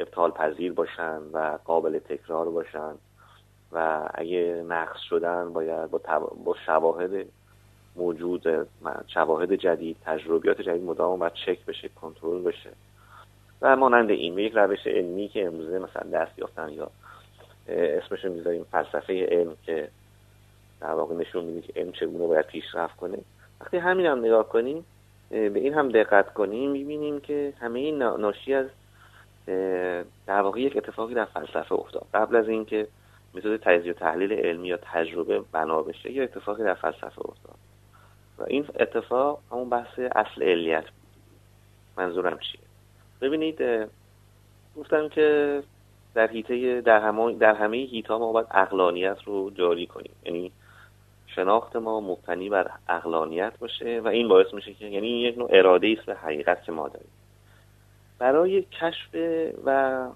ابطال 0.00 0.30
پذیر 0.30 0.72
باشن 0.72 1.20
و 1.32 1.58
قابل 1.64 1.98
تکرار 1.98 2.50
باشن 2.50 2.94
و 3.72 4.08
اگه 4.14 4.64
نقص 4.68 5.00
شدن 5.00 5.52
باید 5.52 5.90
با, 5.90 5.98
با 6.44 6.56
شواهد 6.66 7.26
موجود 7.96 8.68
شواهد 9.06 9.54
جدید 9.54 9.96
تجربیات 10.04 10.62
جدید 10.62 10.82
مدام 10.82 11.18
باید 11.18 11.32
چک 11.32 11.64
بشه 11.64 11.88
کنترل 11.88 12.42
بشه. 12.42 12.70
و 13.62 13.76
مانند 13.76 14.10
این 14.10 14.38
یک 14.38 14.52
روش 14.56 14.86
علمی 14.86 15.28
که 15.28 15.46
امروزه 15.46 15.78
مثلا 15.78 16.10
دست 16.10 16.38
یافتن 16.38 16.68
یا 16.68 16.90
اسمش 17.68 18.24
رو 18.24 18.32
می‌ذاریم 18.32 18.64
فلسفه 18.64 19.26
علم 19.26 19.56
که 19.66 19.88
در 20.80 20.92
واقع 20.92 21.14
نشون 21.14 21.44
میده 21.44 21.60
که 21.60 21.80
علم 21.80 21.92
چگونه 21.92 22.26
باید 22.26 22.46
پیشرفت 22.46 22.96
کنه. 22.96 23.18
وقتی 23.60 23.76
همین 23.76 24.06
هم 24.06 24.18
نگاه 24.18 24.48
کنیم 24.48 24.84
به 25.30 25.52
این 25.54 25.74
هم 25.74 25.88
دقت 25.88 26.34
کنیم 26.34 26.70
می‌بینیم 26.70 27.20
که 27.20 27.52
همه 27.60 27.78
این 27.78 27.98
ناشی 28.02 28.54
از 28.54 28.66
در 30.26 30.40
واقع 30.40 30.60
یک 30.60 30.76
اتفاقی 30.76 31.14
در 31.14 31.24
فلسفه 31.24 31.72
افتاد. 31.72 32.06
قبل 32.14 32.36
از 32.36 32.48
اینکه 32.48 32.88
متد 33.34 33.56
تجزیه 33.56 33.92
و 33.92 33.94
تحلیل 33.94 34.32
علمی 34.32 34.68
یا 34.68 34.78
تجربه 34.82 35.40
بنا 35.52 35.82
بشه 35.82 36.12
یه 36.12 36.22
اتفاقی 36.22 36.64
در 36.64 36.74
فلسفه 36.74 37.18
افتاد. 37.18 37.56
و 38.38 38.44
این 38.46 38.66
اتفاق 38.80 39.40
همون 39.52 39.68
بحث 39.68 39.98
اصل 39.98 40.42
علیت 40.42 40.84
منظورم 41.96 42.38
چیه؟ 42.38 42.60
ببینید 43.20 43.88
گفتم 44.76 45.08
که 45.08 45.62
در 46.14 46.26
حیطه 46.26 46.80
در 46.80 47.00
همه 47.00 47.34
در 47.34 47.54
همه 47.54 47.76
هیتا 47.76 48.18
ما 48.18 48.32
باید 48.32 48.46
اقلانیت 48.50 49.22
رو 49.24 49.50
جاری 49.50 49.86
کنیم. 49.86 50.12
یعنی 50.24 50.52
شناخت 51.26 51.76
ما 51.76 52.00
مبتنی 52.00 52.48
بر 52.48 52.70
اقلانیت 52.88 53.58
باشه 53.58 54.00
و 54.04 54.08
این 54.08 54.28
باعث 54.28 54.54
میشه 54.54 54.74
که 54.74 54.86
یعنی 54.86 55.08
یک 55.08 55.38
نوع 55.38 55.48
اراده 55.52 55.96
است 55.98 56.06
به 56.06 56.14
حقیقت 56.14 56.64
که 56.64 56.72
ما 56.72 56.88
داریم. 56.88 57.08
برای 58.18 58.62
کشف 58.62 59.14
و 59.64 60.08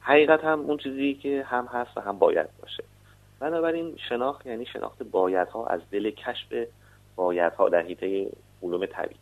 حقیقت 0.00 0.44
هم 0.44 0.60
اون 0.60 0.76
چیزی 0.76 1.14
که 1.14 1.44
هم 1.46 1.66
هست 1.66 1.96
و 1.96 2.00
هم 2.00 2.18
باید 2.18 2.48
باشه. 2.62 2.84
بنابراین 3.40 3.96
شناخت 4.08 4.46
یعنی 4.46 4.66
شناخت 4.66 5.02
بایدها 5.02 5.66
از 5.66 5.80
دل 5.90 6.10
کشف 6.10 6.66
بایدها 7.16 7.68
در 7.68 7.82
حیطه 7.82 8.30
علوم 8.62 8.86
طبیعی. 8.86 9.20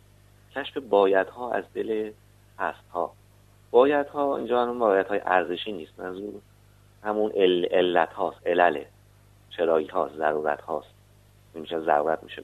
کشف 0.55 0.77
بایدها 0.77 1.51
از 1.51 1.63
دل 1.73 2.11
هستها. 2.59 3.13
بایدها 3.71 4.37
اینجا 4.37 4.65
هم 4.65 4.79
بایدهای 4.79 5.21
ارزشی 5.25 5.71
نیست. 5.71 5.99
منظور 5.99 6.33
همون 7.03 7.31
علت 7.71 8.13
هاست 8.13 8.47
علله 8.47 8.87
چرایی 9.49 9.87
هاست 9.87 10.15
ضرورت 10.15 10.61
هاست. 10.61 10.93
میشه 11.53 11.79
ضرورت 11.79 12.23
میشه. 12.23 12.43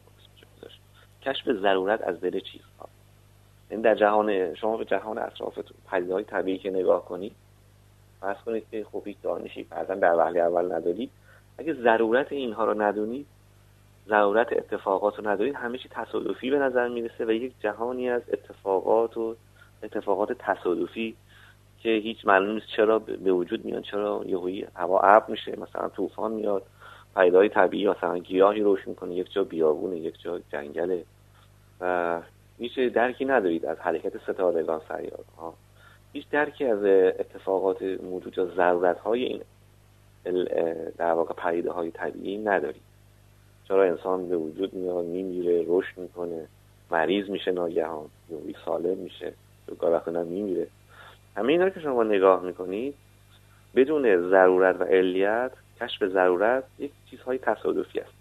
کشف 1.21 1.51
ضرورت 1.51 2.01
از 2.01 2.21
دل 2.21 2.39
چیزها. 2.39 2.89
در 3.69 3.95
جهان 3.95 4.55
شما 4.55 4.77
به 4.77 4.85
جهان 4.85 5.17
اطرافتون 5.17 5.77
های 6.11 6.23
طبیعی 6.23 6.57
که 6.57 6.69
نگاه 6.69 7.05
کنید 7.05 7.35
فرض 8.21 8.37
کنید 8.45 8.63
که 8.71 8.85
خب 8.91 9.01
هیچ 9.05 9.17
دانشی 9.23 9.63
بعدا 9.63 9.95
در 9.95 10.15
وهله 10.15 10.39
اول 10.39 10.73
ندارید 10.73 11.11
اگه 11.57 11.73
ضرورت 11.73 12.31
اینها 12.31 12.65
رو 12.65 12.81
ندونید 12.81 13.25
ضرورت 14.07 14.53
اتفاقات 14.53 15.19
رو 15.19 15.27
ندارید 15.27 15.55
همه 15.55 15.77
چی 15.77 15.89
تصادفی 15.91 16.49
به 16.49 16.59
نظر 16.59 16.87
می‌رسه 16.87 17.25
و 17.25 17.31
یک 17.31 17.53
جهانی 17.59 18.09
از 18.09 18.21
اتفاقات 18.33 19.17
و 19.17 19.35
اتفاقات 19.83 20.33
تصادفی 20.33 21.15
که 21.79 21.89
هیچ 21.89 22.25
معلوم 22.25 22.53
نیست 22.53 22.67
چرا 22.67 22.99
به 22.99 23.31
وجود 23.31 23.65
میاد 23.65 23.83
چرا 23.83 24.23
یهویی 24.25 24.67
هوا 24.75 24.99
ابر 24.99 25.25
میشه 25.31 25.59
مثلا 25.59 25.89
طوفان 25.89 26.31
میاد 26.31 26.63
پیدای 27.15 27.49
طبیعی 27.49 27.87
مثلا 27.87 28.17
گیاهی 28.17 28.61
روش 28.61 28.87
می‌کنه 28.87 29.15
یک 29.15 29.33
جا 29.33 29.43
بیابونه 29.43 29.97
یک 29.97 30.21
جا 30.21 30.39
جنگله. 30.51 31.03
و 31.81 32.21
هیچ 32.57 32.79
درکی 32.79 33.25
ندارید 33.25 33.65
از 33.65 33.77
حرکت 33.79 34.17
ستارگان 34.17 34.81
سیاره 34.87 35.23
ها. 35.37 35.53
هیچ 36.13 36.29
درکی 36.29 36.65
از 36.65 36.83
اتفاقات 37.19 37.81
موجود 37.81 38.37
یا 38.37 38.45
ضرورت 38.45 38.99
های 38.99 39.23
این 39.23 39.41
در 40.97 41.11
واقع 41.11 41.33
پدیده 41.33 41.71
های 41.71 41.91
طبیعی 41.91 42.37
ندارید. 42.37 42.81
چرا 43.67 43.83
انسان 43.83 44.29
به 44.29 44.37
وجود 44.37 44.73
میاد 44.73 45.05
میمیره 45.05 45.65
رشد 45.67 45.97
می‌کنه 45.97 46.47
مریض 46.91 47.29
میشه 47.29 47.51
ناگهان 47.51 48.09
یا 48.29 48.37
سالم 48.65 48.97
میشه 48.97 49.33
گاه 49.79 50.09
نه 50.09 50.23
میمیره. 50.23 50.67
همه 51.37 51.51
اینا 51.51 51.69
که 51.69 51.79
شما 51.79 52.03
نگاه 52.03 52.43
می‌کنید 52.43 52.95
بدون 53.75 54.29
ضرورت 54.29 54.81
و 54.81 54.83
علیت 54.83 55.51
کشف 55.81 56.05
ضرورت 56.05 56.63
یک 56.79 56.91
چیزهای 57.09 57.37
تصادفی 57.37 57.99
است. 57.99 58.14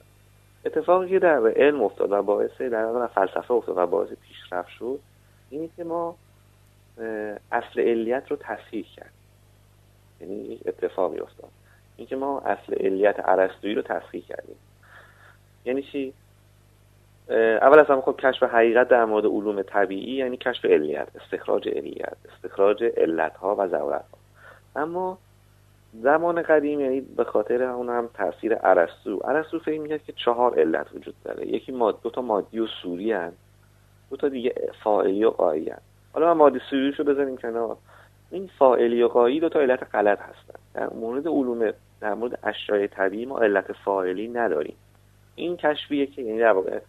اتفاقی 0.64 1.08
که 1.08 1.18
در 1.18 1.48
علم 1.48 1.82
افتاد 1.82 2.12
و 2.12 2.22
باعث 2.22 2.60
در 2.60 3.06
فلسفه 3.06 3.50
افتاد 3.50 3.78
و 3.78 3.86
باعث 3.86 4.08
پیشرفت 4.08 4.68
شد 4.68 4.98
اینی 5.50 5.70
که 5.76 5.84
ما 5.84 6.16
اصل 7.52 7.80
علیت 7.80 8.22
رو 8.28 8.36
تصحیح 8.36 8.86
کرد 8.96 9.12
یعنی 10.20 10.60
اتفاقی 10.66 11.18
افتاد. 11.18 11.50
اینکه 11.96 12.16
ما 12.16 12.40
اصل 12.40 12.74
علیت 12.74 13.16
ارسطویی 13.18 13.74
رو 13.74 13.82
تصحیح 13.82 14.22
کردیم. 14.28 14.56
یعنی 15.64 15.82
چی؟ 15.82 16.12
اول 17.30 17.78
از 17.78 17.86
همه 17.86 18.00
خب 18.00 18.16
کشف 18.18 18.42
حقیقت 18.42 18.88
در 18.88 19.04
مورد 19.04 19.26
علوم 19.26 19.62
طبیعی 19.62 20.16
یعنی 20.16 20.36
کشف 20.36 20.64
علیت 20.64 21.08
استخراج 21.22 21.68
علیت 21.68 22.16
استخراج 22.34 22.84
علت 22.96 23.36
ها 23.36 23.56
و 23.58 23.68
ضرورت 23.68 24.04
ها 24.12 24.82
اما 24.82 25.18
زمان 26.02 26.42
قدیم 26.42 26.80
یعنی 26.80 27.00
به 27.00 27.24
خاطر 27.24 27.62
اون 27.62 27.88
هم 27.88 28.08
تاثیر 28.14 28.56
ارسطو. 28.60 29.20
ارسطو 29.24 29.58
فکر 29.58 29.80
می‌کرد 29.80 30.04
که 30.04 30.12
چهار 30.12 30.60
علت 30.60 30.86
وجود 30.94 31.14
داره. 31.24 31.46
یکی 31.46 31.72
ماد 31.72 32.02
دو 32.02 32.10
تا 32.10 32.22
مادی 32.22 32.60
و 32.60 32.66
سوری 32.66 33.12
هن. 33.12 33.32
دو 34.10 34.16
تا 34.16 34.28
دیگه 34.28 34.54
فاعلی 34.84 35.24
و 35.24 35.30
قایی 35.30 35.70
هن. 35.70 35.78
حالا 36.12 36.26
ما 36.26 36.34
مادی 36.34 36.60
سوریشو 36.70 37.04
بذاریم 37.04 37.36
کنار. 37.36 37.76
این 38.30 38.50
فاعلی 38.58 39.02
و 39.02 39.08
قایی 39.08 39.40
دو 39.40 39.48
تا 39.48 39.60
علت 39.60 39.94
غلط 39.94 40.18
هستن. 40.18 40.58
در 40.74 40.88
مورد 40.90 41.28
علوم 41.28 41.72
در 42.00 42.14
مورد 42.14 42.38
اشیاء 42.42 42.86
طبیعی 42.86 43.26
ما 43.26 43.38
علت 43.38 43.72
فاعلی 43.72 44.28
نداریم. 44.28 44.76
این 45.34 45.56
کشفیه 45.56 46.06
که 46.06 46.22
یعنی 46.22 46.38
در 46.38 46.80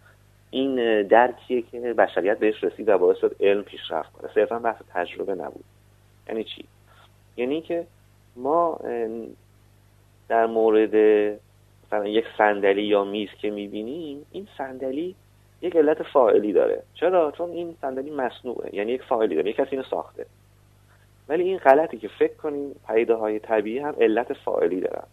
این 0.50 1.02
درکیه 1.02 1.62
که 1.62 1.80
بشریت 1.80 2.38
بهش 2.38 2.64
رسید 2.64 2.88
و 2.88 2.98
باعث 2.98 3.18
شد 3.18 3.36
علم 3.40 3.62
پیشرفت 3.62 4.12
کنه. 4.12 4.30
صرفا 4.34 4.58
بحث 4.58 4.82
تجربه 4.94 5.34
نبود. 5.34 5.64
یعنی 6.28 6.44
چی؟ 6.44 6.64
یعنی 7.36 7.60
که 7.60 7.86
ما 8.36 8.78
در 10.28 10.46
مورد 10.46 10.94
مثلا 11.86 12.08
یک 12.08 12.24
صندلی 12.38 12.82
یا 12.82 13.04
میز 13.04 13.28
که 13.40 13.50
می‌بینیم 13.50 14.26
این 14.32 14.48
صندلی 14.58 15.14
یک 15.62 15.76
علت 15.76 16.02
فاعلی 16.02 16.52
داره. 16.52 16.82
چرا؟ 16.94 17.30
چون 17.30 17.50
این 17.50 17.76
صندلی 17.80 18.10
مصنوعه 18.10 18.74
یعنی 18.74 18.92
یک 18.92 19.02
فاعلی 19.02 19.34
داره 19.34 19.50
یک 19.50 19.56
کسی 19.56 19.70
اینو 19.70 19.82
ساخته. 19.82 20.26
ولی 21.28 21.42
این 21.42 21.58
غلطی 21.58 21.98
که 21.98 22.08
فکر 22.08 22.34
کنیم 22.34 22.74
پدیده 22.88 23.14
های 23.14 23.38
طبیعی 23.38 23.78
هم 23.78 23.94
علت 24.00 24.32
فاعلی 24.32 24.80
دارن. 24.80 25.06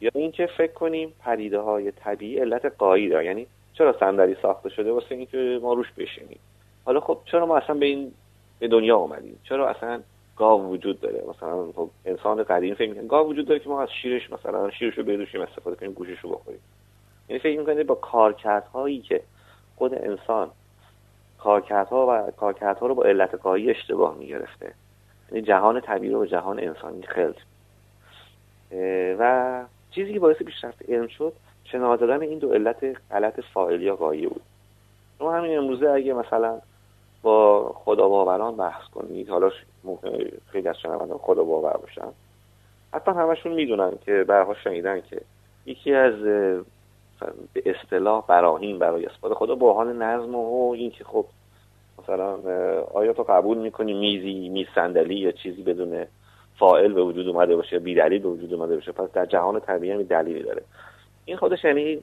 یا 0.00 0.10
اینکه 0.14 0.46
فکر 0.46 0.72
کنیم 0.72 1.12
پدیده 1.24 1.58
های 1.58 1.90
طبیعی 1.90 2.38
علت 2.38 2.64
قایی 2.78 3.08
داره 3.08 3.24
یعنی 3.24 3.46
چرا 3.74 3.96
صندلی 4.00 4.36
ساخته 4.42 4.68
شده 4.68 4.92
واسه 4.92 5.14
اینکه 5.14 5.58
ما 5.62 5.72
روش 5.72 5.92
بشینیم؟ 5.92 6.38
حالا 6.84 7.00
خب 7.00 7.18
چرا 7.24 7.46
ما 7.46 7.56
اصلا 7.56 7.76
به 7.76 7.86
این 7.86 8.12
به 8.58 8.68
دنیا 8.68 8.98
آمدیم 8.98 9.38
چرا 9.44 9.68
اصلا 9.68 10.00
گاو 10.38 10.70
وجود 10.70 11.00
داره. 11.00 11.24
مثلا 11.28 11.72
خب 11.72 11.90
انسان 12.04 12.42
قدیم 12.42 12.74
فکر 12.74 12.88
می‌کنه 12.88 13.06
گاو 13.06 13.28
وجود 13.28 13.46
داره 13.46 13.60
که 13.60 13.68
ما 13.68 13.82
از 13.82 13.88
شیرش 14.02 14.30
مثلا 14.32 14.70
شیرش 14.70 14.98
رو 14.98 15.04
بدوشیم 15.04 15.40
استفاده 15.40 15.76
کنیم 15.76 15.92
گوشش 15.92 16.18
رو 16.20 16.30
بخوریم. 16.30 16.60
یعنی 17.28 17.40
فکر 17.40 17.58
می‌کنه 17.58 17.84
با 17.84 17.94
کارکردهایی 17.94 19.00
که 19.00 19.20
خود 19.76 19.94
انسان 19.94 20.50
کارکردها 21.38 22.06
و 22.06 22.30
کارکردها 22.30 22.86
رو 22.86 22.94
با 22.94 23.04
علت 23.04 23.34
قایی 23.34 23.70
اشتباه 23.70 24.16
می‌گرفته. 24.16 24.72
یعنی 25.32 25.42
جهان 25.42 25.80
طبیعی 25.80 26.14
و 26.14 26.26
جهان 26.26 26.60
انسانی 26.60 27.02
خلط 27.02 27.36
و 29.18 29.64
چیزی 29.90 30.12
که 30.12 30.20
باعث 30.20 30.36
پیشرفت 30.36 30.90
علم 30.90 31.06
شد 31.06 31.32
شناخت 31.64 32.00
دادن 32.00 32.22
این 32.22 32.38
دو 32.38 32.52
علت 32.52 32.96
غلط 33.10 33.40
فاعلی 33.40 33.84
یا 33.84 33.96
قایی 33.96 34.26
بود 34.26 34.42
شما 35.18 35.32
همین 35.32 35.58
امروزه 35.58 35.90
اگه 35.90 36.12
مثلا 36.12 36.60
با 37.22 37.72
خدا 37.74 38.08
باوران 38.08 38.56
بحث 38.56 38.88
کنید. 38.94 39.28
حالا 39.28 39.50
خیلی 40.46 40.68
از 40.68 40.76
شنوندان 40.78 41.18
خدا 41.18 41.44
باور 41.44 41.76
باشن. 41.76 42.08
حتی 42.92 43.10
همشون 43.10 43.52
می‌دونن 43.52 43.92
که 44.06 44.24
برها 44.28 44.54
شنیدن 44.54 45.00
که 45.00 45.20
یکی 45.66 45.94
از 45.94 46.14
به 47.52 47.62
اصطلاح 47.66 48.24
براهین 48.26 48.78
برای 48.78 49.06
اثبات 49.06 49.34
خدا 49.34 49.54
برهان 49.54 50.02
نظم 50.02 50.34
و 50.34 50.70
این 50.70 50.90
که 50.90 51.04
خب 51.04 51.26
مثلا 52.02 52.38
آیا 52.94 53.12
تو 53.12 53.22
قبول 53.22 53.58
می‌کنی 53.58 53.94
میزی 53.94 54.48
میز 54.48 54.66
صندلی 54.74 55.14
یا 55.14 55.32
چیزی 55.32 55.62
بدون 55.62 56.06
فائل 56.58 56.92
به 56.92 57.02
وجود 57.02 57.28
اومده 57.28 57.56
باشه 57.56 57.78
بی 57.78 57.94
دلیل 57.94 58.22
به 58.22 58.28
وجود 58.28 58.54
اومده 58.54 58.74
باشه 58.74 58.92
پس 58.92 59.12
در 59.12 59.26
جهان 59.26 59.60
طبیعی 59.60 59.92
هم 59.92 60.02
دلیلی 60.02 60.42
داره. 60.42 60.62
این 61.24 61.36
خودش 61.36 61.64
یعنی 61.64 62.02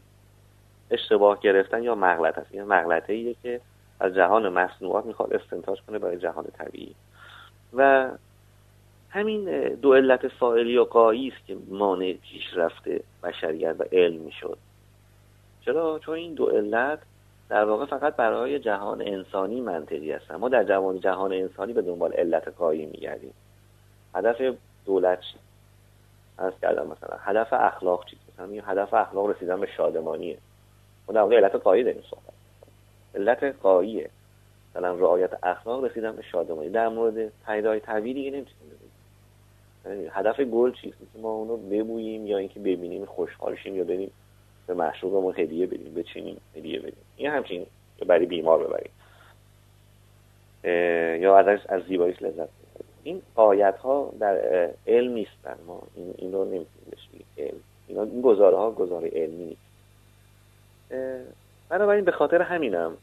اشتباه 0.91 1.39
گرفتن 1.39 1.83
یا 1.83 1.95
مغلط 1.95 2.37
است؟ 2.37 2.47
این 2.51 2.63
مغلطه 2.63 3.13
ایه 3.13 3.35
که 3.43 3.61
از 3.99 4.13
جهان 4.13 4.49
مصنوعات 4.49 5.05
می‌خواد 5.05 5.33
استنتاج 5.33 5.81
کنه 5.87 5.99
برای 5.99 6.17
جهان 6.17 6.45
طبیعی. 6.57 6.95
و 7.73 8.09
همین 9.09 9.69
دو 9.75 9.93
علت 9.93 10.27
فاعلی 10.27 10.77
و 10.77 10.83
قایی 10.83 11.27
است 11.27 11.45
که 11.47 11.57
مانع 11.69 12.13
پیشرفت 12.13 12.83
بشریت 13.23 13.75
و 13.79 13.83
علم 13.91 14.21
می‌شد. 14.21 14.57
چرا؟ 15.61 15.99
چون 15.99 16.15
این 16.15 16.33
دو 16.33 16.45
علت 16.45 16.99
در 17.49 17.65
واقع 17.65 17.85
فقط 17.85 18.15
برای 18.15 18.59
جهان 18.59 19.01
انسانی 19.01 19.61
منطقی 19.61 20.11
هستن. 20.11 20.35
ما 20.35 20.49
در 20.49 20.63
جهان 20.63 20.99
جهان 20.99 21.33
انسانی 21.33 21.73
به 21.73 21.81
دنبال 21.81 22.13
علت 22.13 22.47
قایی 22.47 22.85
میگردیم. 22.85 23.33
هدف 24.15 24.55
دولت 24.85 25.21
چی؟ 25.21 25.37
از 26.37 26.53
کردم 26.61 26.87
مثلا 26.87 27.17
هدف 27.19 27.53
اخلاق 27.53 28.05
چی؟ 28.05 28.17
مثلا 28.33 28.61
هدف 28.65 28.93
اخلاق 28.93 29.29
رسیدن 29.29 29.59
به 29.59 29.67
شادمانیه. 29.77 30.37
ما 31.07 31.13
در 31.13 31.21
واقع 31.21 31.35
علت 31.35 31.55
قایی 31.55 31.83
داریم 31.83 32.03
صحبت 32.09 32.34
علت 33.15 33.43
قاییه. 33.43 34.09
مثلا 34.71 34.93
رعایت 34.95 35.43
اخلاق 35.43 35.83
رسیدن 35.83 36.15
به 36.15 36.21
شادمانی. 36.21 36.69
در 36.69 36.87
مورد 36.87 37.31
پیدای 37.45 37.79
طبیعی 37.79 38.13
دیگه 38.13 38.31
نمی‌تونیم 38.31 38.71
یعنی 39.85 40.07
هدف 40.11 40.39
گل 40.39 40.71
چیست؟ 40.71 40.97
که 40.97 41.19
ما 41.19 41.31
اونو 41.31 41.57
ببوییم 41.57 42.27
یا 42.27 42.37
اینکه 42.37 42.59
ببینیم 42.59 43.05
خوشحال 43.05 43.55
شیم 43.55 43.75
یا 43.75 43.83
بریم 43.83 44.11
به 44.67 44.73
معشوقمون 44.73 45.33
هدیه 45.37 45.67
بدیم 45.67 45.93
بچینیم 45.93 46.41
هدیه 46.55 46.79
بدیم. 46.79 47.03
این 47.17 47.31
همچین 47.31 47.65
برای 48.07 48.25
بیمار 48.25 48.67
ببریم. 48.67 48.91
یا 51.21 51.37
ازش 51.37 51.65
از 51.69 51.83
زیباییش 51.83 52.21
لذت 52.21 52.49
این 53.03 53.21
آیت 53.35 53.77
ها 53.77 54.13
در 54.19 54.35
علم 54.87 55.13
نیستن. 55.13 55.55
ما 55.67 55.83
این, 55.95 56.13
این 56.17 56.33
رو 56.33 56.45
نمی‌تونیم 56.45 57.61
اینا 57.87 58.03
این 58.03 58.21
گزاره 58.21 58.57
ها 58.57 58.71
گزاره 58.71 59.09
علمی 59.09 59.45
نیست. 59.45 59.61
بنابراین 61.69 62.05
به 62.05 62.11
خاطر 62.11 62.41
همینم 62.41 62.97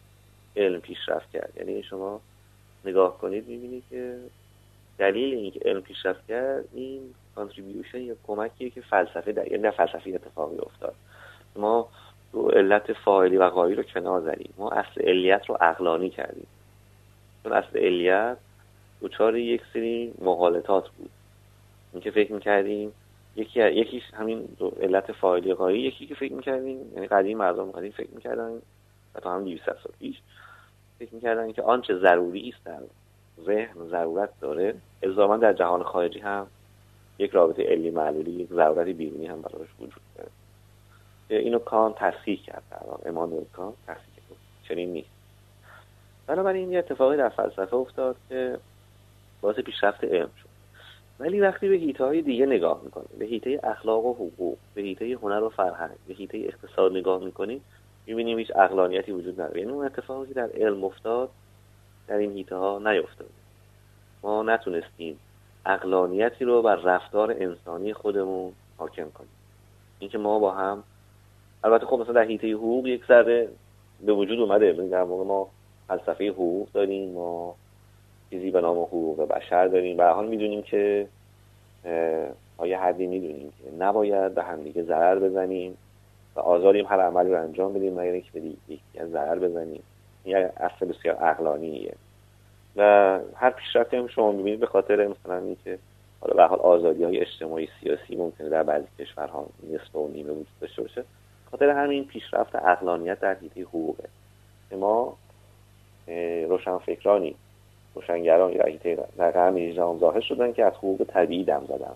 علم 0.56 0.80
پیشرفت 0.80 1.30
کرد. 1.30 1.52
یعنی 1.56 1.82
شما 1.82 2.20
نگاه 2.84 3.18
کنید 3.18 3.48
می‌بینید 3.48 3.84
که 3.90 4.18
دلیل 4.98 5.34
اینکه 5.34 5.60
علم 5.64 5.80
پیشرفت 5.80 6.26
کرد 6.26 6.64
این 6.72 7.00
کانتریبیوشن 7.34 8.00
یا 8.00 8.14
کمکیه 8.26 8.70
که 8.70 8.80
فلسفه 8.80 9.32
در 9.32 9.52
یعنی 9.52 9.70
فلسفه 9.70 10.10
اتفاقی 10.10 10.56
افتاد. 10.58 10.94
ما 11.56 11.88
علت 12.52 12.92
فاعلی 12.92 13.36
و 13.36 13.50
غایی 13.50 13.74
رو 13.74 13.82
کنار 13.82 14.20
زدیم. 14.20 14.54
ما 14.58 14.70
اصل 14.70 15.02
علیت 15.02 15.42
رو 15.46 15.58
اقلانی 15.60 16.10
کردیم. 16.10 16.46
چون 17.42 17.52
اصل 17.52 17.78
علیت 17.78 18.36
دوچار 19.00 19.36
یک 19.36 19.62
سری 19.72 20.14
مغالطات 20.20 20.88
بود. 20.88 21.10
اینکه 21.92 22.10
فکر 22.10 22.32
می‌کردیم 22.32 22.92
یکی 23.36 23.60
یکیش 23.60 24.02
همین 24.14 24.48
علت 24.80 25.12
فاعلی 25.12 25.54
غایی 25.54 25.82
یکی 25.82 26.06
که 26.06 26.14
فکر 26.14 26.32
می‌کردیم 26.32 26.92
یعنی 26.94 27.06
قدیم 27.06 27.38
مردم 27.38 27.70
قدیم 27.70 27.90
فکر 27.90 28.10
می‌کردن 28.10 28.62
هم 29.24 29.44
200 29.44 29.64
سال 29.64 29.92
پیش 29.98 30.16
فکر 30.98 31.14
می‌کردن 31.14 31.52
که 31.52 31.62
آنچه 31.62 31.98
ضروری 31.98 32.54
است 32.54 32.64
در 32.64 32.80
ذهن 33.44 33.88
ضرورت 33.88 34.30
داره. 34.40 34.74
الزاما 35.02 35.36
در 35.36 35.52
جهان 35.52 35.82
خارجی 35.82 36.18
هم 36.18 36.46
یک 37.18 37.30
رابطه 37.30 37.62
علی 37.62 37.90
معلولی 37.90 38.30
یک 38.30 38.48
ضرورت 38.48 38.88
بیرونی 38.88 39.26
هم 39.26 39.42
براش 39.42 39.68
وجود 39.80 40.02
داره. 40.16 40.30
اینو 41.28 41.58
کان 41.58 41.94
تصحیح 41.96 42.42
کرد 42.42 42.62
در 42.70 43.08
امانوئل 43.08 43.44
کان 43.52 43.72
تصحیح 43.86 44.14
کرد. 44.28 44.38
چنین 44.68 44.92
نیست. 44.92 45.08
بنابراین 46.26 46.72
یه 46.72 46.78
اتفاقی 46.78 47.16
در 47.16 47.28
فلسفه 47.28 47.74
افتاد 47.74 48.16
که 48.28 48.58
باعث 49.40 49.56
پیشرفت 49.56 50.04
علم 50.04 50.30
شد. 50.42 50.48
ولی 51.18 51.40
وقتی 51.40 51.68
به 51.68 51.74
هیته 51.74 52.04
های 52.04 52.22
دیگه 52.22 52.46
نگاه 52.46 52.80
می‌کنیم 52.84 53.18
به 53.18 53.24
هیته 53.24 53.60
اخلاق 53.62 54.04
و 54.04 54.14
حقوق 54.14 54.58
به 54.74 54.82
هیته 54.82 55.18
هنر 55.22 55.42
و 55.42 55.48
فرهنگ 55.48 55.96
به 56.08 56.14
هیته 56.14 56.38
اقتصاد 56.38 56.92
نگاه 56.92 57.24
می‌کنیم 57.24 57.64
می‌بینیم 58.06 58.38
هیچ 58.38 58.52
اقلانیتی 58.56 59.12
وجود 59.12 59.40
نداره. 59.40 59.60
یعنی 59.60 59.72
اون 59.72 59.84
اتفاقی 59.84 60.28
که 60.28 60.34
در 60.34 60.48
علم 60.54 60.84
افتاد 60.84 61.30
در 62.08 62.16
این 62.16 62.32
هیته 62.32 62.56
ها 62.56 62.78
نیفتاد 62.78 63.30
ما 64.22 64.42
نتونستیم 64.42 65.18
اقلانیتی 65.66 66.44
رو 66.44 66.62
بر 66.62 66.76
رفتار 66.76 67.30
انسانی 67.30 67.92
خودمون 67.92 68.52
حاکم 68.78 69.10
کنیم. 69.10 69.30
اینکه 69.98 70.18
ما 70.18 70.38
با 70.38 70.50
هم 70.50 70.82
البته 71.64 71.86
خب 71.86 71.98
مثلا 71.98 72.12
در 72.12 72.22
هیته 72.22 72.52
حقوق 72.52 72.86
یک 72.86 73.06
ذره 73.06 73.48
به 74.06 74.12
وجود 74.12 74.40
اومده. 74.40 74.72
در 74.72 75.04
موقع 75.04 75.24
ما 75.24 75.48
فلسفه 75.88 76.28
حقوق 76.28 76.68
داریم 76.72 77.12
ما 77.12 77.54
چیزی 78.30 78.50
به 78.50 78.60
نام 78.60 78.78
حقوق 78.78 79.28
بشر 79.28 79.66
داریم. 79.66 79.98
و 79.98 80.02
حال 80.02 80.28
می‌دونیم 80.28 80.62
که 80.62 81.08
آیا 82.56 82.80
حدی 82.80 83.06
می‌دونیم 83.06 83.52
که 83.58 83.84
نباید 83.84 84.34
به 84.34 84.42
همدیگه 84.42 84.82
ضرر 84.82 85.18
بزنیم. 85.18 85.76
و 86.36 86.40
آزادیم 86.40 86.86
هر 86.86 87.00
عملی 87.00 87.30
رو 87.30 87.42
انجام 87.42 87.72
بدیم 87.72 87.92
مگر 87.92 88.12
اینکه 88.12 88.30
به 88.32 88.40
یکی 88.40 88.80
ضرر 89.12 89.38
بزنیم 89.38 89.82
این 90.24 90.36
اصل 90.36 90.86
بسیار 90.86 91.16
عقلانیه. 91.16 91.94
و 92.76 92.82
هر 93.34 93.50
پیشرفتی 93.50 93.96
هم 93.96 94.06
شما 94.06 94.32
می‌بینید 94.32 94.60
به 94.60 94.66
خاطر 94.66 95.06
مثلا 95.06 95.38
اینکه 95.38 95.78
حالا 96.20 96.34
به 96.34 96.44
حال 96.44 96.58
آزادی 96.58 97.04
های 97.04 97.20
اجتماعی 97.20 97.68
سیاسی 97.80 98.16
ممکنه 98.16 98.48
در 98.48 98.62
بعضی 98.62 98.86
کشورها 98.98 99.46
نصف 99.72 99.96
و 99.96 100.08
نیمه 100.08 100.30
وجود 100.30 100.46
داشته 100.60 100.82
باشه. 100.82 101.04
خاطر 101.50 101.70
همین 101.70 102.04
پیشرفت 102.04 102.54
اقلانیت 102.54 103.20
در 103.20 103.34
حیطه 103.34 103.60
حقوقه. 103.60 104.08
ما 104.72 105.16
روشنفکرانی 106.48 107.34
روشنگران 107.94 108.52
در 108.52 108.68
حیطه 108.68 108.98
در 109.16 109.30
قرن 109.30 109.58
18 109.58 109.98
ظاهر 109.98 110.20
شدن 110.20 110.52
که 110.52 110.64
از 110.64 110.72
حقوق 110.72 111.06
طبیعی 111.08 111.44
دم 111.44 111.64
زدن. 111.68 111.94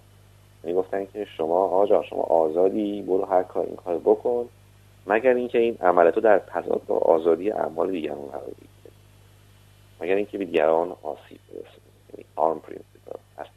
یعنی 0.65 0.77
گفتن 0.77 1.07
که 1.07 1.25
شما 1.25 1.69
آجا 1.69 2.03
شما 2.03 2.23
آزادی 2.23 3.03
برو 3.03 3.25
هر 3.25 3.43
کار 3.43 3.67
این 3.67 3.77
کار 3.77 3.99
بکن. 3.99 4.49
مگر 5.07 5.35
اینکه 5.35 5.59
این 5.59 5.77
عملتو 5.81 6.21
در 6.21 6.39
تضاد 6.39 6.83
با 6.87 6.99
آزادی 6.99 7.51
اعمال 7.51 7.91
دیگران 7.91 8.27
قرار 8.27 8.45
بگیره. 8.45 8.95
مگر 10.01 10.15
اینکه 10.15 10.39
به 10.39 10.45
دیگران 10.45 10.97
آسیب 11.03 11.41
برسونه. 11.49 11.87
یعنی 12.13 12.25
آرم 12.37 12.61
اصل 13.39 13.51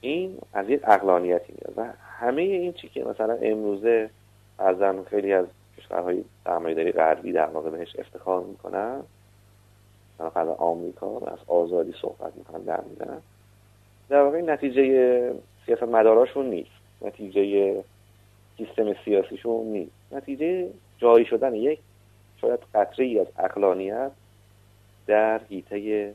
این 0.00 0.38
از 0.52 0.68
یک 0.68 0.80
اقلانیتی 0.84 1.52
میاد 1.52 1.74
و 1.76 1.92
همه 2.02 2.42
این 2.42 2.72
چی 2.72 2.88
که 2.88 3.04
مثلا 3.04 3.38
امروزه 3.42 4.10
ارزم 4.58 5.04
خیلی 5.04 5.32
از 5.32 5.46
کشورهای 5.78 6.24
سرمایه‌داری 6.44 6.92
غربی 6.92 7.32
در 7.32 7.46
واقع 7.46 7.70
بهش 7.70 7.96
افتخار 7.98 8.42
می‌کنن. 8.42 9.02
مثلا 10.20 10.52
آمریکا 10.52 11.18
از 11.18 11.38
آزادی 11.46 11.94
صحبت 12.02 12.36
می‌کنن 12.36 12.60
در 12.60 12.80
میدن. 12.80 13.22
در 14.10 14.22
واقع 14.22 14.40
نتیجه 14.40 15.34
سیاست 15.66 15.82
مداراشون 15.82 16.46
نیست. 16.46 16.70
نتیجه 17.02 17.74
سیستم 18.56 18.94
سیاسیشون 19.04 19.66
نیست. 19.66 19.92
نتیجه 20.12 20.68
جایی 20.98 21.24
شدن 21.24 21.54
یک 21.54 21.78
شاید 22.40 22.60
قطره 22.74 23.04
ای 23.04 23.18
از 23.18 23.26
اقلانیت 23.38 24.10
در 25.06 25.40
حیطه 25.48 26.14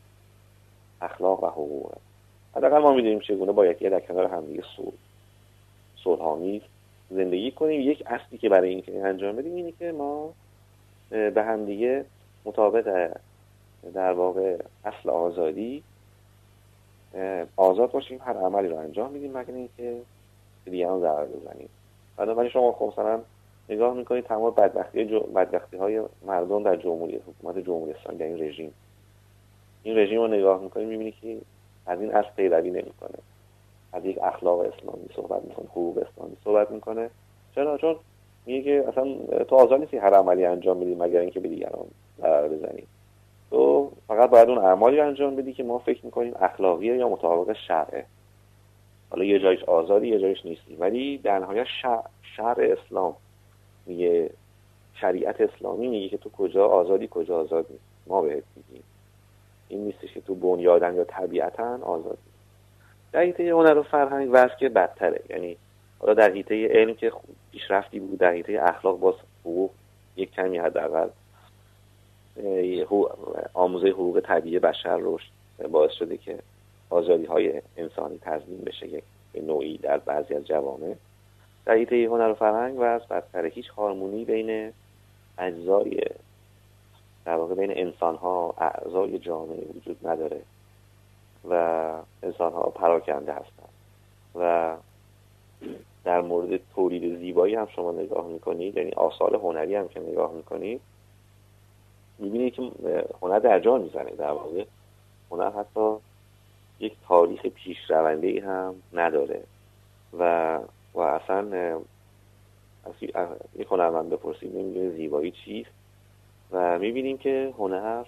اخلاق 1.02 1.44
و 1.44 1.48
حقوق. 1.48 1.92
حداقل 2.56 2.78
ما 2.78 2.94
می‌دونیم 2.94 3.20
چگونه 3.20 3.52
باید 3.52 3.82
یه 3.82 3.90
در 3.90 4.00
کنار 4.00 4.26
همدیگه 4.26 4.64
صلح 6.04 6.60
زندگی 7.10 7.52
کنیم. 7.52 7.82
یک 7.82 8.04
اصلی 8.06 8.38
که 8.38 8.50
برای 8.50 8.70
اینکه 8.70 9.04
انجام 9.04 9.36
بدیم 9.36 9.56
اینه 9.56 9.74
که 9.80 9.92
ما 9.92 10.34
به 11.10 11.44
همدیگه 11.44 12.06
مطابق 12.46 13.12
در 13.94 14.12
واقع 14.12 14.58
اصل 14.86 15.10
آزادی 15.10 15.84
آزاد 17.56 17.92
باشیم 17.92 18.20
هر 18.26 18.38
عملی 18.38 18.68
رو 18.68 18.78
انجام 18.78 19.12
میدیم 19.12 19.38
مگر 19.38 19.54
اینکه 19.54 20.02
دیگران 20.66 21.02
ضرر 21.02 21.26
بزنیم. 21.26 21.70
بنابراین 22.18 22.52
شما 22.52 22.72
خب 22.72 22.86
مثلا 22.86 23.20
نگاه 23.70 23.94
می‌کنید 23.94 24.26
تمام 24.26 24.54
بدبختی, 24.54 25.06
جو... 25.06 25.20
بدبختی 25.20 25.78
های 25.78 26.02
مردم 26.26 26.64
در 26.64 26.76
جمهوری 26.76 27.16
حکومت 27.16 27.58
جمهوری 27.58 27.94
اسلامی 27.94 28.18
در 28.18 28.26
این 28.26 28.42
رژیم. 28.42 28.74
این 29.84 29.98
رژیم 29.98 30.20
رو 30.20 30.28
نگاه 30.28 30.62
می‌کنید 30.62 30.88
می‌بینید 30.88 31.16
که 31.22 31.38
از 31.86 32.02
این 32.02 32.16
اصل 32.16 32.30
پیروی 32.36 32.70
نمی‌کنه. 32.70 33.18
از 33.94 34.06
یک 34.06 34.20
اخلاق 34.24 34.60
اسلامی 34.60 35.10
صحبت 35.16 35.44
می‌کنه 35.44 35.66
حقوق 35.66 35.98
اسلامی 35.98 36.38
صحبت 36.44 36.72
می‌کنه. 36.72 37.10
چرا؟ 37.56 37.78
چون 37.78 37.96
میگه 38.46 38.62
که 38.62 38.90
اصلا 38.90 39.16
تو 39.44 39.56
آزاد 39.56 39.80
نیستی 39.80 39.98
هر 39.98 40.14
عملی 40.14 40.46
انجام 40.46 40.80
بدی 40.80 40.96
مگر 40.96 41.20
اینکه 41.20 41.40
به 41.40 41.48
دیگران 41.48 41.86
ضرر 42.18 42.48
بزنی. 42.48 42.84
فقط 44.08 44.30
باید 44.30 44.50
اون 44.50 44.58
اعمالی 44.58 45.00
انجام 45.00 45.36
بدی 45.36 45.54
که 45.54 45.64
ما 45.64 45.80
فکر 45.80 46.06
می‌کنیم 46.06 46.34
اخلاقیه 46.40 46.98
یا 46.98 47.10
مطابق 47.10 47.54
شرعه. 47.68 48.06
حالا 49.10 49.24
یه 49.24 49.40
جایش 49.40 49.64
آزادی 49.64 50.08
یه 50.08 50.20
جایش 50.20 50.46
نیستی 50.46 50.76
ولی 50.76 51.18
در 51.18 51.40
نهایت 51.40 51.66
شرع 52.36 52.78
اسلام 52.78 53.16
میگه 53.86 54.30
شریعت 54.94 55.42
اسلامی 55.42 55.88
میگه 55.88 56.10
که 56.10 56.18
تو 56.18 56.30
کجا 56.30 56.68
آزادی 56.68 57.08
کجا 57.12 57.40
آزاد 57.40 57.66
نیست. 57.70 57.84
ما 58.08 58.22
بهت 58.22 58.44
میگیم. 58.56 58.84
این 59.70 59.84
نیستش 59.84 60.14
که 60.14 60.22
تو 60.22 60.36
بنیادن 60.36 60.96
یا 60.96 61.04
طبیعتا 61.04 61.80
آزادی 61.84 62.18
در 63.12 63.22
حیطه 63.22 63.52
هنر 63.52 63.78
و 63.78 63.84
فرهنگ 63.84 64.30
وضع 64.32 64.56
که 64.56 64.70
بدتره. 64.70 65.22
یعنی 65.30 65.58
حالا 66.00 66.14
در 66.14 66.32
حیطه 66.32 66.68
علم 66.68 66.94
که 66.94 67.12
پیشرفتی 67.52 68.00
بود 68.00 68.20
در 68.20 68.32
حیطه 68.32 68.60
اخلاق 68.62 69.00
باز 69.00 69.16
حقوق 69.42 69.72
یک 70.16 70.32
کمی 70.32 70.58
حداقل 70.58 71.10
آموزه 73.54 73.90
حقوق 73.90 74.20
طبیعی 74.20 74.60
بشر 74.60 75.00
رشد 75.02 75.32
باعث 75.72 75.92
شده 75.92 76.18
که 76.18 76.40
آزادی 76.90 77.26
های 77.26 77.62
انسانی 77.78 78.18
تضمین 78.22 78.62
بشه 78.62 78.88
یک 78.88 79.04
نوعی 79.44 79.78
در 79.78 79.98
بعضی 79.98 80.34
از 80.34 80.46
جوامع. 80.46 80.96
در 81.66 81.74
حیطه 81.74 81.96
هنر 81.96 82.30
و 82.30 82.34
فرهنگ 82.34 82.80
و 82.80 82.84
از 82.84 83.02
بدتر 83.08 83.46
هیچ 83.46 83.68
هارمونی 83.70 84.26
بین 84.26 84.74
اجزای 85.38 86.02
در 87.26 87.36
واقع 87.36 87.56
بین 87.56 87.72
انسان 87.78 88.16
ها 88.16 88.54
اعضای 88.58 89.20
جامعه 89.20 89.64
وجود 89.76 90.08
نداره 90.08 90.42
و 91.50 91.54
انسان 92.24 92.54
ها 92.54 92.62
پراکنده 92.62 93.34
هستند. 93.34 93.70
و 94.36 94.76
در 96.04 96.22
مورد 96.22 96.60
تولید 96.76 97.20
زیبایی 97.20 97.56
هم 97.56 97.68
شما 97.76 97.92
نگاه 97.92 98.28
می‌کنید 98.28 98.78
یعنی 98.78 98.92
آثار 98.92 99.36
هنری 99.36 99.76
هم 99.76 99.88
که 99.88 100.00
نگاه 100.00 100.34
می‌کنید 100.34 100.82
می‌بینید 102.20 102.54
که 102.54 102.72
هنر 103.22 103.40
در 103.40 103.60
جا 103.60 103.78
می‌زنه 103.78 104.12
در 104.12 104.32
واقع 104.32 104.66
هنر 105.32 105.50
حتی 105.50 105.96
یک 106.80 106.94
تاریخ 107.08 107.46
پیشرونده 107.46 108.28
ای 108.28 108.40
هم 108.40 108.76
نداره. 108.94 109.44
و 110.20 110.60
و 110.94 111.00
اصلا 111.00 111.78
یک 113.56 113.68
هنرمند 113.72 114.10
بپرسید 114.10 114.58
نمی‌دونه 114.58 114.90
زیبایی 114.90 115.32
چیست. 115.32 115.72
و 116.52 116.80
می‌بینیم 116.80 117.18
که 117.18 117.54
هنر 117.58 118.04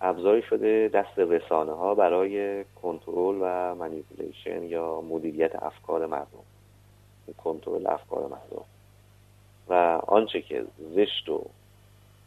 ابزاری 0.00 0.42
شده 0.42 0.90
دست 0.94 1.18
رسانه 1.18 1.72
ها 1.72 1.94
برای 1.94 2.64
کنترل 2.82 3.38
و 3.40 3.74
منیپولیشن 3.74 4.62
یا 4.62 5.00
مدیریت 5.00 5.62
افکار 5.62 6.06
مردم. 6.06 6.44
کنترل 7.44 7.86
افکار 7.86 8.22
مردم. 8.22 8.64
و 9.68 10.00
آنچه 10.06 10.42
که 10.42 10.64
زشت 10.94 11.28
و 11.28 11.44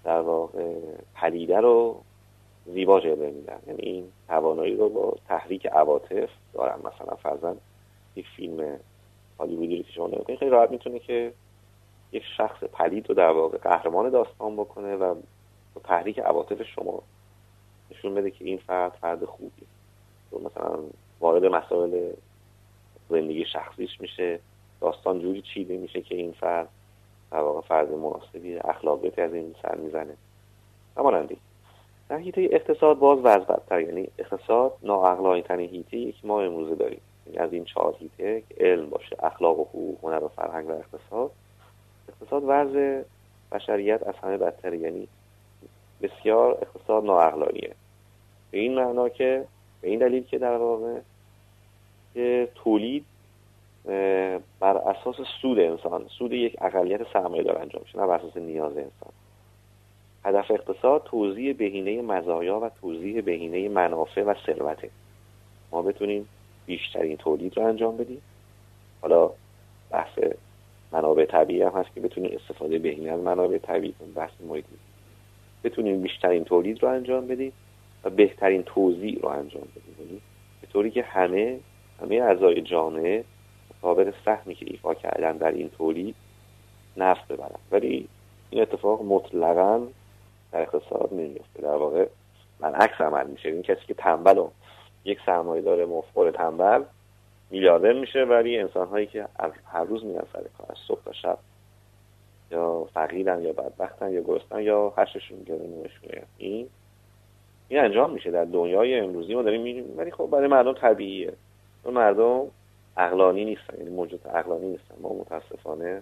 در 0.07 0.21
واقع 0.21 0.73
پلیده 1.15 1.57
رو 1.57 2.01
زیبا 2.65 2.99
جلوه 2.99 3.29
میدن. 3.29 3.59
یعنی 3.67 3.81
این 3.81 4.11
توانایی 4.27 4.75
رو 4.75 4.89
با 4.89 5.15
تحریک 5.27 5.65
عواطف 5.65 6.29
دارن. 6.53 6.79
مثلا 6.79 7.15
فرزن 7.15 7.57
یک 8.15 8.25
فیلم 8.35 8.79
هالیوودی 9.39 9.77
رو 9.77 9.83
که 9.83 9.91
شما 9.91 10.09
خیلی 10.39 10.49
راحت 10.51 10.71
می‌تونه 10.71 10.99
که 10.99 11.33
یک 12.11 12.23
شخص 12.37 12.63
پلید 12.63 13.09
رو 13.09 13.15
در 13.15 13.31
واقع 13.31 13.57
قهرمان 13.57 14.09
داستان 14.09 14.55
بکنه 14.55 14.95
و 14.95 15.15
با 15.73 15.81
تحریک 15.83 16.19
عواطف 16.19 16.63
شما 16.63 17.01
نشون 17.91 18.15
بده 18.15 18.31
که 18.31 18.45
این 18.45 18.57
فرد 18.57 18.91
فرد 18.91 19.25
خوبی 19.25 19.65
تو 20.31 20.39
مثلا 20.39 20.79
وارد 21.19 21.45
مسائل 21.45 22.11
زندگی 23.09 23.45
شخصیش 23.45 24.01
میشه. 24.01 24.39
داستان 24.81 25.19
جوری 25.19 25.41
چیده 25.41 25.77
میشه 25.77 26.01
که 26.01 26.15
این 26.15 26.31
فرد 26.31 26.69
در 27.31 27.39
واقع 27.39 27.61
فرد 27.61 27.91
مناسبی 27.91 28.57
اخلاقیاتی 28.57 29.21
از 29.21 29.33
این 29.33 29.55
سر 29.61 29.75
می‌زنه. 29.75 30.13
همانندی 30.97 31.37
در 32.09 32.17
هیته 32.17 32.49
اقتصاد 32.51 32.99
باز 32.99 33.19
وضع 33.19 33.45
بدتر 33.45 33.81
یعنی 33.81 34.07
اقتصاد 34.17 34.73
نااقلانی 34.83 35.41
ترین 35.41 35.69
هیته 35.69 36.11
که 36.11 36.27
ما 36.27 36.41
امروزه 36.41 36.75
داریم. 36.75 37.01
یعنی 37.25 37.37
از 37.37 37.53
این 37.53 37.65
چهار 37.65 37.95
هیته 37.99 38.43
علم 38.59 38.89
باشه 38.89 39.15
اخلاق 39.19 39.59
و 39.59 39.63
حقوق 39.63 39.97
هنر 40.03 40.23
و 40.23 40.27
فرهنگ 40.27 40.69
و 40.69 40.71
اقتصاد. 40.71 41.31
اقتصاد 42.09 42.43
وضع 42.45 43.01
بشریت 43.51 44.07
از 44.07 44.15
همه 44.23 44.37
بدتره 44.37 44.77
یعنی 44.77 45.07
بسیار 46.01 46.57
اقتصاد 46.61 47.05
نااقلانیه. 47.05 47.75
به 48.51 48.57
این 48.57 48.75
معنا 48.75 49.09
که 49.09 49.45
به 49.81 49.89
این 49.89 49.99
دلیل 49.99 50.23
که 50.23 50.37
در 50.37 50.57
واقع 50.57 50.99
که 52.13 52.47
تولید 52.55 53.05
بر 54.59 54.77
اساس 54.77 55.15
سود 55.41 55.59
انسان 55.59 56.05
سود 56.07 56.31
یک 56.33 56.55
اقلیت 56.61 57.01
سرمایه 57.13 57.43
دار 57.43 57.61
انجام 57.61 57.81
میشه 57.85 57.99
نه 57.99 58.07
بر 58.07 58.15
اساس 58.15 58.37
نیاز 58.37 58.71
انسان. 58.77 59.11
هدف 60.25 60.51
اقتصاد 60.51 61.03
توضیح 61.05 61.53
بهینه 61.53 62.01
مزایا 62.01 62.59
و 62.59 62.69
توضیح 62.81 63.21
بهینه 63.21 63.69
منافع 63.69 64.23
و 64.23 64.33
ثروته. 64.45 64.89
ما 65.71 65.81
بتونیم 65.81 66.27
بیشترین 66.65 67.17
تولید 67.17 67.57
رو 67.57 67.63
انجام 67.63 67.97
بدیم. 67.97 68.21
حالا 69.01 69.31
بحث 69.91 70.19
منابع 70.91 71.25
طبیعی 71.25 71.61
هم 71.61 71.71
هست 71.71 71.93
که 71.95 72.01
بتونیم 72.01 72.31
استفاده 72.33 72.79
بهینه 72.79 73.11
از 73.11 73.19
منابع 73.19 73.57
طبیعی 73.57 73.93
بحث 74.15 74.31
محیط. 74.49 74.65
بتونیم 75.63 76.01
بیشترین 76.01 76.43
تولید 76.43 76.83
رو 76.83 76.89
انجام 76.89 77.27
بدیم 77.27 77.51
و 78.03 78.09
بهترین 78.09 78.63
توضیح 78.63 79.19
رو 79.21 79.29
انجام 79.29 79.67
بدیم. 79.75 79.95
یعنی 79.99 80.21
به 80.61 80.67
طوری 80.67 80.91
که 80.91 81.03
همه 81.03 81.59
همه 82.01 82.15
اعضای 82.15 82.61
جامعه 82.61 83.23
مقابل 83.77 84.11
سهمی 84.25 84.55
که 84.55 84.65
ایفا 84.69 84.93
کردن 84.93 85.37
در 85.37 85.51
این 85.51 85.69
تولید 85.69 86.15
نفت 86.97 87.27
ببرن. 87.27 87.59
ولی 87.71 88.07
این 88.49 88.61
اتفاق 88.61 89.01
مطلقا 89.01 89.87
در 90.51 90.61
اقتصاد 90.61 91.09
نمیفته 91.11 91.61
در 91.61 91.75
واقع 91.75 92.07
من 92.59 92.75
عکس 92.75 93.01
عمل 93.01 93.27
میشه. 93.27 93.49
این 93.49 93.61
کسی 93.61 93.85
که 93.87 93.93
تنبل 93.93 94.37
و 94.37 94.49
یک 95.05 95.19
سرمایه 95.25 95.61
داره 95.61 95.85
مفخور 95.85 96.31
تنبل 96.31 96.83
میلیاردر 97.49 97.93
میشه 97.93 98.23
ولی 98.23 98.57
انسان 98.57 98.87
هایی 98.87 99.07
که 99.07 99.27
هر 99.65 99.83
روز 99.83 100.05
میرن 100.05 100.23
سر 100.33 100.43
کار 100.57 100.67
از 100.69 100.77
صبح 100.87 101.03
تا 101.05 101.13
شب 101.13 101.37
یا 102.51 102.87
فقیرن 102.93 103.41
یا 103.41 103.53
بدبختن 103.53 104.11
یا 104.11 104.21
گرستن 104.21 104.61
یا 104.61 104.93
هشتشون 104.97 105.37
نوشونه 105.49 106.23
این 106.37 106.69
این 107.69 107.79
انجام 107.79 108.11
میشه. 108.11 108.31
در 108.31 108.45
دنیای 108.45 108.99
امروزی 108.99 109.35
ما 109.35 109.41
داریم 109.41 109.61
می‌بینیم. 109.61 109.97
ولی 109.97 110.11
خب 110.11 110.29
برای 110.31 110.47
مردم 110.47 110.73
طبیعیه. 110.73 111.33
اون 111.83 111.93
مردم 111.93 112.47
عقلانی 112.97 113.45
نیستن 113.45 113.77
یعنی 113.77 113.89
موجود 113.89 114.27
عقلانی 114.27 114.67
نیستن. 114.67 114.95
ما 115.01 115.13
متاسفانه 115.13 116.01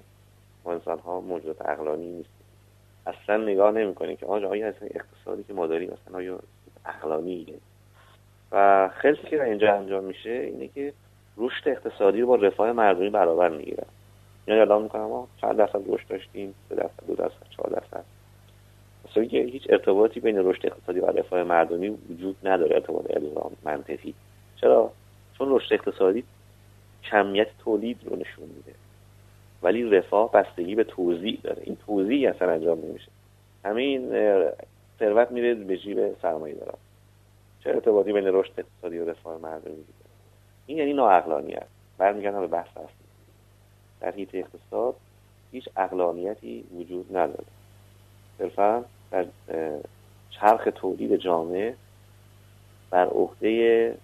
ما 0.65 0.73
انسان 0.73 0.99
ها 0.99 1.21
موجود 1.21 1.63
عقلانی 1.63 2.08
نیستیم. 2.08 2.45
اصلا 3.08 3.38
نگاه 3.38 3.71
نمی‌کنیم 3.71 4.15
که 4.15 4.25
آیا 4.25 4.49
آیا 4.49 4.67
اصلا 4.67 4.88
اقتصادی 4.91 5.43
که 5.43 5.53
ما 5.53 5.67
داریم 5.67 5.89
اصلا 5.89 6.17
آیا 6.17 6.39
عقلانیه 6.86 7.45
و 8.51 8.89
خیلی 8.95 9.17
که 9.17 9.43
اینجا 9.43 9.73
انجام 9.73 10.03
میشه 10.03 10.29
اینه 10.29 10.67
که 10.67 10.93
رشد 11.38 11.69
اقتصادی 11.69 12.21
رو 12.21 12.27
با 12.27 12.36
رفاه 12.36 12.71
مردمی 12.71 13.10
برابر 13.10 13.49
می‌گیرن. 13.49 13.86
یعنی 14.47 14.60
اعلام 14.60 14.81
می‌کنم 14.81 15.05
ما 15.05 15.27
چند 15.41 15.58
درصد 15.58 15.81
رشد 15.88 16.08
داشتیم؟ 16.10 16.55
سه 16.69 16.75
درصد 16.75 17.05
دو 17.08 17.15
درصد 17.15 17.49
چهار 17.49 17.69
درصد. 17.69 18.03
که 19.13 19.38
هیچ 19.38 19.67
ارتباطی 19.69 20.19
بین 20.19 20.38
رشد 20.38 20.65
اقتصادی 20.65 20.99
و 20.99 21.05
رفاه 21.05 21.43
مردمی 21.43 21.89
وجود 21.89 22.36
نداره 22.43 22.75
ارتباط 22.75 23.05
الزام 23.10 23.51
منطقی. 23.63 24.13
چرا؟ 24.55 24.91
چون 25.38 25.55
رشد 25.55 25.73
اقتصادی 25.73 26.23
کمیت 27.12 27.48
تولید 27.60 28.00
رو 28.06 28.15
نشون 28.15 28.46
میده. 28.46 28.74
ولی 29.63 29.84
رفاه 29.84 30.32
بستگی 30.32 30.76
به 30.76 30.84
توضیح 30.84 31.39
داره. 31.44 31.62
این 31.65 31.78
توضیح 31.86 32.30
اصلا 32.30 32.52
انجام 32.52 32.80
نمیشه. 32.80 33.12
همه 33.65 33.82
این 33.82 34.10
ثروت 35.00 35.32
میره 35.32 35.54
به 35.54 35.78
جیب 35.78 36.22
سرمایه 36.22 36.56
دارم 36.56 36.78
چه 37.63 37.70
ارتباطی 37.70 38.13
بین 38.13 38.28
رشد 38.28 38.52
اقتصادی 38.58 38.98
و 38.98 39.10
رفاه 39.10 39.38
مردمی 39.38 39.76
دیده 39.76 39.94
این 40.65 40.78
یعنی 40.78 40.94
ناعقلانیت 40.94 41.65
برمیگردم 41.98 42.39
به 42.39 42.48
بحث 42.48 42.78
اصلی. 42.78 43.06
در 44.02 44.12
حیط 44.12 44.30
اقتصاد 44.36 44.96
هیچ 45.52 45.70
اقلانیتی 45.78 46.63
وجود 46.76 47.18
نداره. 47.18 47.46
صرفا 48.38 48.86
در 49.12 49.26
چرخ 50.30 50.68
تولید 50.76 51.15
جامعه 51.15 51.76
بر 52.89 53.06
عهده 53.06 53.98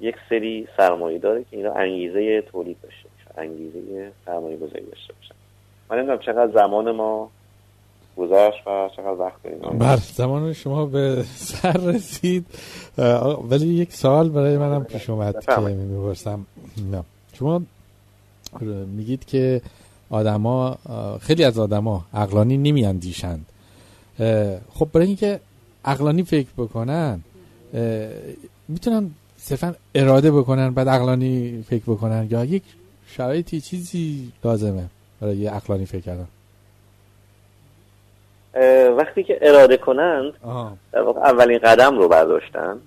یک 0.00 0.14
سری 0.28 0.68
سرمایه 0.76 1.18
داره 1.18 1.44
که 1.50 1.56
اینا 1.56 1.72
انگیزه 1.72 2.42
تولید 2.42 2.76
داشته 2.82 3.08
باشن 3.08 3.40
انگیزه 3.40 4.12
سرمایه 4.26 4.56
گذاری 4.56 4.84
داشته 4.84 5.14
باشن 5.14 5.34
من 5.90 5.96
نمی‌دونم 5.96 6.18
چقدر 6.18 6.52
زمان 6.52 6.90
ما 6.90 7.30
گذشت 8.16 8.66
و 8.66 8.90
چقدر 8.96 9.20
وقت 9.20 9.42
داریم. 9.42 9.78
بر 9.78 9.96
زمان 9.96 10.52
شما 10.52 10.86
به 10.86 11.22
سر 11.22 11.72
رسید. 11.72 12.46
ولی 13.50 13.66
یک 13.66 13.92
سوال 13.92 14.28
برای 14.28 14.58
منم 14.58 14.84
پیش 14.84 15.10
اومد 15.10 15.44
که 15.44 15.60
می‌پرسم. 15.60 16.46
شما 17.32 17.62
میگید 18.96 19.24
که 19.24 19.62
آدما 20.10 20.78
خیلی 21.20 21.44
از 21.44 21.58
آدما 21.58 22.04
عقلانی 22.14 22.56
نمیاندیشند. 22.56 23.46
خب 24.74 24.88
برای 24.92 25.06
اینکه 25.06 25.40
عقلانی 25.84 26.22
فکر 26.22 26.48
بکنن 26.58 27.20
می‌تونن 28.68 29.10
صرفا 29.44 29.74
اراده 29.94 30.30
بکنن 30.30 30.74
بعد 30.74 30.88
عقلانی 30.88 31.64
فکر 31.68 31.82
بکنن 31.82 32.28
یا 32.30 32.44
یک 32.44 32.62
شرایطی 33.06 33.60
چیزی 33.60 34.32
لازمه 34.44 34.84
برای 35.20 35.46
عقلانی 35.46 35.86
فکر 35.86 36.00
کردن. 36.00 36.28
وقتی 38.96 39.24
که 39.24 39.38
اراده 39.42 39.76
کنند 39.76 40.32
در 40.92 41.00
واقع 41.00 41.20
اولین 41.20 41.58
قدم 41.58 41.98
رو 41.98 42.08
برداشتن 42.08 42.78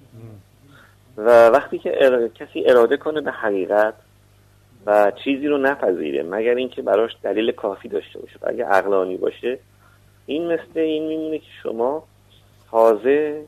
و 1.18 1.50
وقتی 1.50 1.80
که 1.80 1.92
کسی 2.36 2.64
اراده 2.66 2.98
کنه 2.98 3.22
به 3.22 3.32
حقیقت 3.32 3.94
و 4.86 5.12
چیزی 5.24 5.48
رو 5.48 5.58
نپذیره 5.58 6.24
مگر 6.24 6.56
اینکه 6.56 6.82
براش 6.82 7.12
دلیل 7.24 7.52
کافی 7.52 7.90
داشته 7.90 8.20
باشه. 8.20 8.40
اگه 8.44 8.66
عقلانی 8.66 9.18
باشه 9.18 9.60
این 10.26 10.48
مثل 10.54 10.80
این 10.80 11.08
میمونه 11.08 11.38
که 11.38 11.52
شما 11.64 12.04
تازه 12.72 13.42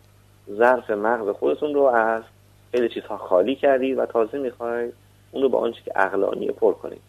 ظرف 0.57 0.89
مغز 0.89 1.35
خودتون 1.35 1.73
رو 1.73 1.81
از 1.81 2.23
خیلی 2.71 2.89
چیزها 2.89 3.17
خالی 3.17 3.55
کردید 3.55 3.97
و 3.97 4.05
تازه 4.05 4.38
می‌خواید 4.38 4.93
اون 5.32 5.43
رو 5.43 5.49
با 5.49 5.60
آنچه 5.60 5.82
که 5.86 5.91
عقلانی 5.91 6.47
پر 6.47 6.73
کنید 6.73 7.01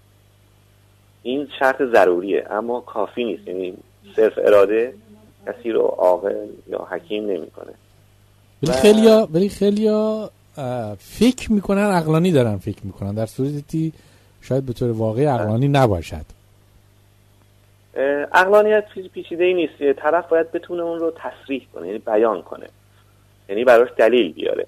این 1.23 1.49
شرط 1.59 1.83
ضروریه 1.83 2.46
اما 2.51 2.81
کافی 2.81 3.25
نیست. 3.25 3.49
یعنی 3.49 3.75
صرف 4.16 4.33
اراده 4.37 4.94
کسی 5.46 5.70
رو 5.70 5.81
عاقل 5.81 6.46
یا 6.68 6.88
حکیم 6.90 7.27
نمی‌کنه. 7.27 7.73
ولی 8.62 8.73
خیلیا 8.73 9.29
ولی 9.33 9.49
خیلیا 9.49 10.31
فکر 10.99 11.53
می‌کنن 11.53 11.90
عقلانی 11.90 12.33
دارن 12.33 12.57
فکر 12.57 12.81
می‌کنن. 12.85 13.14
در 13.14 13.27
صورتی 13.27 13.92
شاید 14.42 14.66
به 14.66 14.73
طور 14.73 14.90
واقعی 14.90 15.25
عقلانی 15.25 15.68
نباشد. 15.68 16.25
عقلانیت 18.33 18.85
پیچیده 19.14 19.44
ای 19.44 19.55
نیست. 19.55 19.92
طرف 19.92 20.29
باید 20.29 20.53
بتونه 20.53 20.83
اون 20.83 20.99
رو 20.99 21.12
تصریح 21.16 21.66
کنه 21.75 21.87
یعنی 21.87 21.99
بیان 21.99 22.42
کنه. 22.42 22.66
یعنی 23.49 23.64
براش 23.64 23.88
دلیل 23.96 24.33
بیاره. 24.33 24.66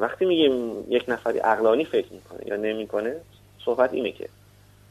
وقتی 0.00 0.24
میگیم 0.24 0.84
یک 0.88 1.04
نفری 1.08 1.38
عقلانی 1.38 1.84
فکر 1.84 2.12
می‌کنه 2.12 2.40
یا 2.46 2.56
نمی‌کنه 2.56 3.16
صحبت 3.64 3.94
اینه 3.94 4.12
که 4.12 4.28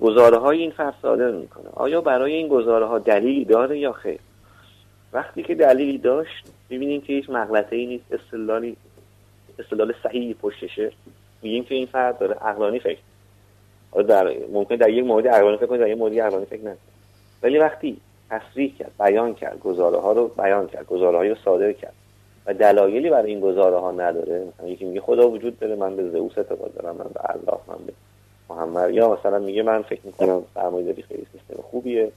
گزاره 0.01 0.37
های 0.37 0.57
این 0.57 0.71
فرد 0.71 0.93
صادر 1.01 1.31
می‌کنه. 1.31 1.65
آیا 1.73 2.01
برای 2.01 2.33
این 2.33 2.47
گزاره 2.47 2.85
ها 2.85 2.99
دلیلی 2.99 3.45
داره 3.45 3.77
یا 3.77 3.91
خیر؟ 3.91 4.19
وقتی 5.13 5.43
که 5.43 5.55
دلیلی 5.55 5.97
داشت 5.97 6.45
می‌بینیم 6.69 7.01
که 7.01 7.13
هیچ 7.13 7.29
مغلطه 7.29 7.75
ای 7.75 7.85
نیست 7.85 8.05
استدلالی 8.11 8.77
استدلال 9.59 9.93
صحیحی 10.03 10.33
پشتشه. 10.33 10.91
میگیم 11.41 11.63
که 11.63 11.75
این 11.75 11.85
فرد 11.85 12.19
داره 12.19 12.33
عقلانی 12.33 12.79
فکر. 12.79 12.99
در 14.07 14.33
ممکن 14.51 14.75
در 14.75 14.89
یک 14.89 15.05
مورد 15.05 15.27
عقلانی 15.27 15.57
فکر 15.57 15.65
کنه 15.65 15.77
در 15.77 15.87
یک 15.87 15.97
مورد 15.97 16.19
عقلانی 16.19 16.45
فکر 16.45 16.61
نکنه. 16.61 16.77
ولی 17.43 17.57
وقتی 17.57 17.97
تصریح 18.29 18.73
کرد 18.79 18.91
بیان 18.99 19.33
کرد 19.33 19.59
گزاره 19.59 19.97
ها 19.97 20.11
رو 20.11 20.27
بیان 20.27 20.67
کرد 20.67 20.85
گزاره 20.85 21.29
رو 21.29 21.35
صادر 21.45 21.71
کرد 21.71 21.93
و 22.47 22.53
دلایلی 22.53 23.09
برای 23.09 23.31
این 23.31 23.39
گزاره 23.39 23.77
ها 23.77 23.91
نداره. 23.91 24.45
مثلا 24.47 24.67
یکی 24.67 24.85
میگه 24.85 25.01
خدا 25.01 25.29
وجود 25.29 25.59
داره 25.59 25.75
من 25.75 25.95
به 25.95 26.09
زئوس 26.09 26.37
اعتقاد 26.37 26.73
دارم 26.73 26.95
من 26.95 27.09
به 27.13 27.19
الله 27.29 27.59
من 27.67 27.85
به 27.87 27.93
محمد. 28.49 28.93
یا 28.93 29.13
مثلا 29.13 29.39
میگه 29.39 29.63
من 29.63 29.81
فکر 29.81 30.01
می‌کنم 30.03 30.43
سرمایه‌داری 30.55 31.01
خیلی 31.01 31.27
سیستم 31.31 31.61
خوبیه. 31.61 32.11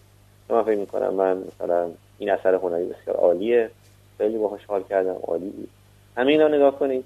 من 0.48 0.62
فکر 0.62 0.76
می‌کنم 0.76 1.14
من 1.14 1.36
مثلا 1.36 1.90
این 2.18 2.30
اثر 2.30 2.54
هنری 2.54 2.84
بسیار 2.84 3.16
عالیه. 3.16 3.70
خیلی 4.18 4.38
باهاش 4.38 4.64
حال 4.64 4.82
کردم 4.82 5.16
عالی 5.26 5.48
بود. 5.48 5.68
همه 6.16 6.32
اینا 6.32 6.48
نگاه 6.48 6.78
کنید. 6.78 7.04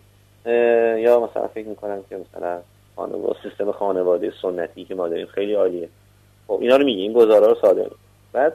یا 0.96 1.20
مثلا 1.20 1.46
فکر 1.46 1.66
می‌کنم 1.66 2.04
که 2.08 2.16
مثلا 2.16 2.60
خانواده 2.96 3.38
سیستم 3.42 3.72
خانواده 3.72 4.32
سنتی 4.42 4.84
که 4.84 4.94
ما 4.94 5.08
داریم 5.08 5.26
خیلی 5.26 5.54
عالیه. 5.54 5.88
خب 6.46 6.58
اینا 6.60 6.76
رو 6.76 6.84
میگیم 6.84 7.12
گزاره 7.12 7.46
رو 7.46 7.54
صادر 7.54 7.86
بعد 8.32 8.52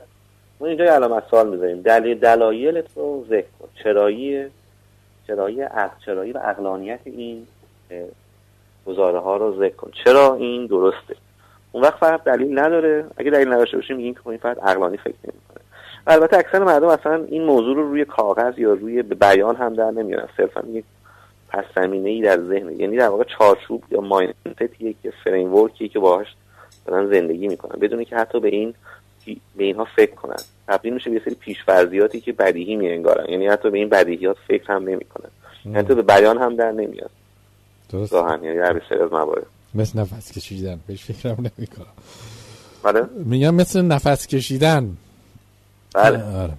ما 0.59 0.67
اینجا 0.67 0.85
علامت 0.85 1.23
سوال 1.31 1.49
می‌ذاریم. 1.49 1.81
دلیل 1.81 2.19
دلایلت 2.19 2.85
رو 2.95 3.25
ذکر 3.29 3.47
کن. 3.59 3.67
چرایی 3.83 4.45
چرایی 5.27 5.61
عقل 5.61 5.95
چرایی 6.05 6.31
و 6.31 6.37
عقلانیت 6.37 6.99
این 7.05 7.47
گزاره 8.85 9.19
ها 9.19 9.37
رو 9.37 9.59
ذکر 9.59 9.75
کن. 9.75 9.91
چرا 10.03 10.35
این 10.35 10.65
درسته؟ 10.65 11.15
اون 11.71 11.83
وقت 11.83 11.95
فرد 11.99 12.23
دلیل 12.23 12.59
نداره. 12.59 13.05
اگه 13.17 13.31
دلیل 13.31 13.53
نداشته 13.53 13.77
باشیم 13.77 13.97
میگیم 13.97 14.13
که 14.13 14.27
این 14.27 14.37
فرد 14.37 14.59
عقلانی 14.59 14.97
فکر 14.97 15.15
نمی‌کنه. 15.23 15.63
البته 16.07 16.37
اکثر 16.37 16.63
مردم 16.63 16.87
اصلا 16.87 17.25
این 17.29 17.43
موضوع 17.43 17.75
رو 17.75 17.89
روی 17.89 18.05
کاغذ 18.05 18.59
یا 18.59 18.73
روی 18.73 19.03
بیان 19.03 19.55
هم 19.55 19.73
در 19.73 19.91
نمیارن. 19.91 20.27
صرفا 20.37 20.63
یک 20.67 20.85
پس 21.49 21.63
زمینه 21.75 22.09
ای 22.09 22.21
در 22.21 22.37
ذهن. 22.37 22.79
یعنی 22.79 22.97
در 22.97 23.07
واقع 23.07 23.23
چارچوب 23.23 23.83
یا 23.91 24.01
مایندست 24.01 24.73
که 25.03 25.13
فریم 25.23 25.53
ورکی 25.55 25.89
که 25.89 25.99
باهاش 25.99 26.27
دارن 26.85 27.07
زندگی 27.07 27.47
می‌کنن. 27.47 27.79
بدون 27.79 28.03
که 28.03 28.15
حتی 28.15 28.39
به 28.39 28.47
این 28.47 28.73
به 29.57 29.63
اینها 29.63 29.87
فکر 29.95 30.15
کنن. 30.15 30.39
تبدیل 30.67 30.93
میشه 30.93 31.09
به 31.09 31.15
یه 31.15 31.21
سری 31.25 31.35
پیشفرضیاتی 31.35 32.21
که 32.21 32.33
بدیهی 32.33 32.75
میانگارن 32.75 33.29
یعنی 33.29 33.47
حتی 33.47 33.69
به 33.69 33.77
این 33.77 33.89
بدیهیات 33.89 34.37
فکر 34.47 34.73
هم 34.73 34.83
نمی‌کنن. 34.83 35.29
حتی 35.75 35.95
به 35.95 36.01
بیان 36.01 36.37
هم 36.37 36.55
در 36.55 36.71
نمیاد. 36.71 37.09
درست. 37.89 38.11
ظاهرا 38.11 38.45
یعنی 38.45 38.57
در 38.57 38.73
بسیار 38.73 39.03
از 39.03 39.11
موارد. 39.11 39.45
مثل 39.75 39.99
نفس 39.99 40.31
کشیدن. 40.31 40.79
بهش 40.87 41.03
فکرم 41.05 41.37
نمی‌کنم. 41.37 41.85
بله؟ 42.83 43.03
میگم 43.25 43.55
مثل 43.55 43.81
نفس 43.81 44.27
کشیدن. 44.27 44.97
بله. 45.95 46.23
آره. 46.23 46.53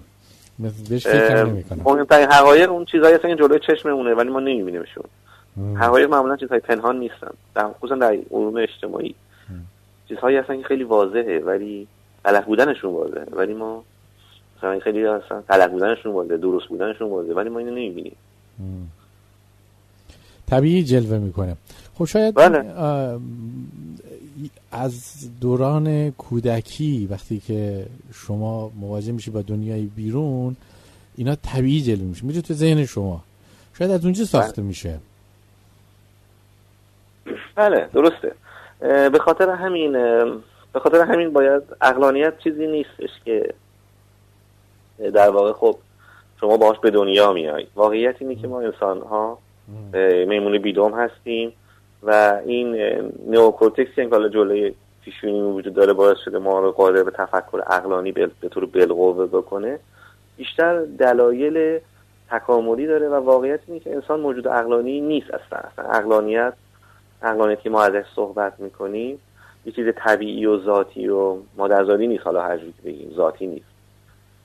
مثل 0.59 0.89
بهش 0.89 1.07
فکرم 1.07 1.49
نمی‌کنم. 1.49 1.81
مهمترین 1.85 2.27
حقایق 2.31 2.71
اون 2.71 2.85
چیزایی 2.85 3.15
هستن 3.15 3.29
که 3.29 3.35
جلوی 3.35 3.59
چشممونه 3.67 4.13
ولی 4.13 4.29
ما 4.29 4.39
نمیبینیمشون. 4.39 5.03
حقایق 5.75 6.09
معمولا 6.09 6.37
چیزهای 6.37 6.59
پنهان 6.59 6.99
نیستن. 6.99 7.31
در 7.55 7.67
خصوصا 7.67 7.95
در 7.95 8.17
علوم 8.31 8.57
اجتماعی. 8.57 9.15
چیزهایی 10.09 10.37
هستن 10.37 10.57
که 10.57 10.63
خیلی 10.63 10.83
واضحه 10.83 11.39
ولی 11.39 11.87
غلط 12.25 12.45
بودنشون 12.45 12.93
واضحه 12.93 13.25
ولی 13.31 13.53
ما 13.53 13.83
مثلا 14.57 14.79
خیلی 14.79 15.05
هستن 15.05 15.39
غلط 15.49 15.71
بودنشون 15.71 16.11
واضحه 16.11 16.37
درست 16.37 16.67
بودنشون 16.67 17.09
واضحه 17.09 17.33
ولی 17.33 17.49
ما 17.49 17.59
اینو 17.59 17.71
نمی‌بینیم. 17.71 18.15
طبیعی 20.47 20.83
جلوه 20.83 21.17
می‌کنه. 21.17 21.57
خب 21.95 22.05
شاید 22.05 22.35
بله. 22.35 22.65
از 24.71 25.27
دوران 25.41 26.11
کودکی 26.11 27.07
وقتی 27.11 27.39
که 27.39 27.85
شما 28.13 28.71
مواجه 28.79 29.11
میشی 29.11 29.31
با 29.31 29.41
دنیای 29.41 29.81
بیرون 29.81 30.55
اینا 31.15 31.35
طبیعی 31.35 31.81
جلوه 31.81 32.03
میشه. 32.03 32.25
میره 32.25 32.41
تو 32.41 32.53
ذهن 32.53 32.85
شما. 32.85 33.23
شاید 33.77 33.91
از 33.91 34.05
اونجا 34.05 34.25
ساخته 34.25 34.61
میشه. 34.61 34.99
بله 37.55 37.89
درسته. 37.93 38.31
به 39.09 39.19
خاطر 39.25 39.49
همین 39.49 39.95
به 40.73 40.79
خاطر 40.79 41.01
همین 41.01 41.33
باید 41.33 41.63
اقلانیت 41.81 42.39
چیزی 42.39 42.67
نیستش 42.67 43.09
که 43.25 43.53
در 45.13 45.29
واقع 45.29 45.53
خب 45.53 45.77
شما 46.39 46.57
باهاش 46.57 46.79
به 46.79 46.91
دنیا 46.91 47.33
میای. 47.33 47.67
واقعیت 47.75 48.15
اینه 48.19 48.35
که 48.35 48.47
ما 48.47 48.61
انسان 48.61 49.01
ها 49.01 49.37
میمون 50.27 50.57
بیدوم 50.57 50.93
هستیم 50.93 51.53
و 52.03 52.39
این 52.45 52.75
نئوکورتکسی 53.27 53.95
که 53.95 54.09
حالا 54.11 54.29
جلوی 54.29 54.73
پیشونی 55.05 55.41
وجود 55.41 55.73
داره 55.73 55.93
باعث 55.93 56.17
شده 56.25 56.39
ما 56.39 56.59
رو 56.59 56.71
قادر 56.71 57.03
به 57.03 57.11
تفکر 57.11 57.61
اقلانی 57.67 58.11
بل- 58.11 58.29
به 58.41 58.49
طور 58.49 58.65
بالقوه 58.65 59.25
بکنه 59.27 59.79
بیشتر 60.37 60.81
دلایل 60.85 61.79
تکاملی 62.29 62.87
داره 62.87 63.09
و 63.09 63.13
واقعیت 63.13 63.59
اینه 63.67 63.79
که 63.79 63.93
انسان 63.95 64.19
موجود 64.19 64.47
اقلانی 64.47 65.01
نیست 65.01 65.27
اصلا. 65.33 65.59
اصلا 65.59 67.55
که 67.55 67.69
ما 67.69 67.83
ازش 67.83 68.03
صحبت 68.15 68.59
می‌کنیم 68.59 69.19
یه 69.65 69.71
چیز 69.71 69.87
طبیعی 69.95 70.45
و 70.45 70.63
ذاتی 70.63 71.07
و 71.07 71.37
مادرزادی 71.57 72.07
نیست 72.07 72.23
حالا 72.23 72.41
هر 72.41 72.57
جوری 72.57 72.73
بگیم 72.85 73.13
ذاتی 73.15 73.47
نیست. 73.47 73.65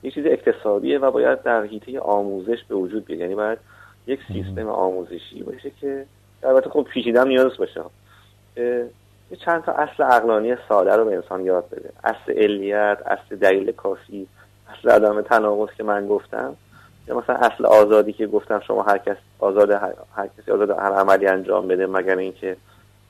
یه 0.03 0.11
چیز 0.11 0.25
اکتسابیه 0.25 0.99
و 0.99 1.11
باید 1.11 1.43
در 1.43 1.63
حیطه 1.63 1.99
آموزش 1.99 2.63
به 2.63 2.75
وجود 2.75 3.05
بیاد. 3.05 3.19
یعنی 3.19 3.35
باید 3.35 3.59
یک 4.07 4.19
سیستم 4.27 4.69
آموزشی 4.69 5.43
باشه 5.43 5.71
که 5.81 6.05
البته 6.43 6.69
خب 6.69 6.83
پیچیدم 6.83 7.27
نیاز 7.27 7.57
باشه. 7.57 7.81
یه 9.31 9.37
چند 9.45 9.63
تا 9.63 9.71
اصل 9.71 10.03
اقلانی 10.03 10.55
ساده 10.69 10.95
رو 10.95 11.05
به 11.05 11.15
انسان 11.15 11.45
یاد 11.45 11.69
بده. 11.69 11.89
اصل 12.03 12.31
علیت 12.31 12.97
اصل 13.05 13.35
دلیل 13.35 13.71
کافی 13.71 14.27
اصل 14.69 14.89
عدم 14.89 15.21
تناقض 15.21 15.69
که 15.77 15.83
من 15.83 16.07
گفتم. 16.07 16.55
یا 17.07 17.17
مثلا 17.17 17.35
اصل 17.35 17.65
آزادی 17.65 18.13
که 18.13 18.27
گفتم 18.27 18.59
شما 18.59 18.83
هر 18.83 18.97
کس 18.97 19.17
آزاد 19.39 19.71
هر, 19.71 19.93
هر 20.15 20.27
کسی 20.37 20.51
آزاد 20.51 20.69
هر 20.69 20.93
عملی 20.93 21.27
انجام 21.27 21.67
بده 21.67 21.87
مگر 21.87 22.17
اینکه 22.17 22.57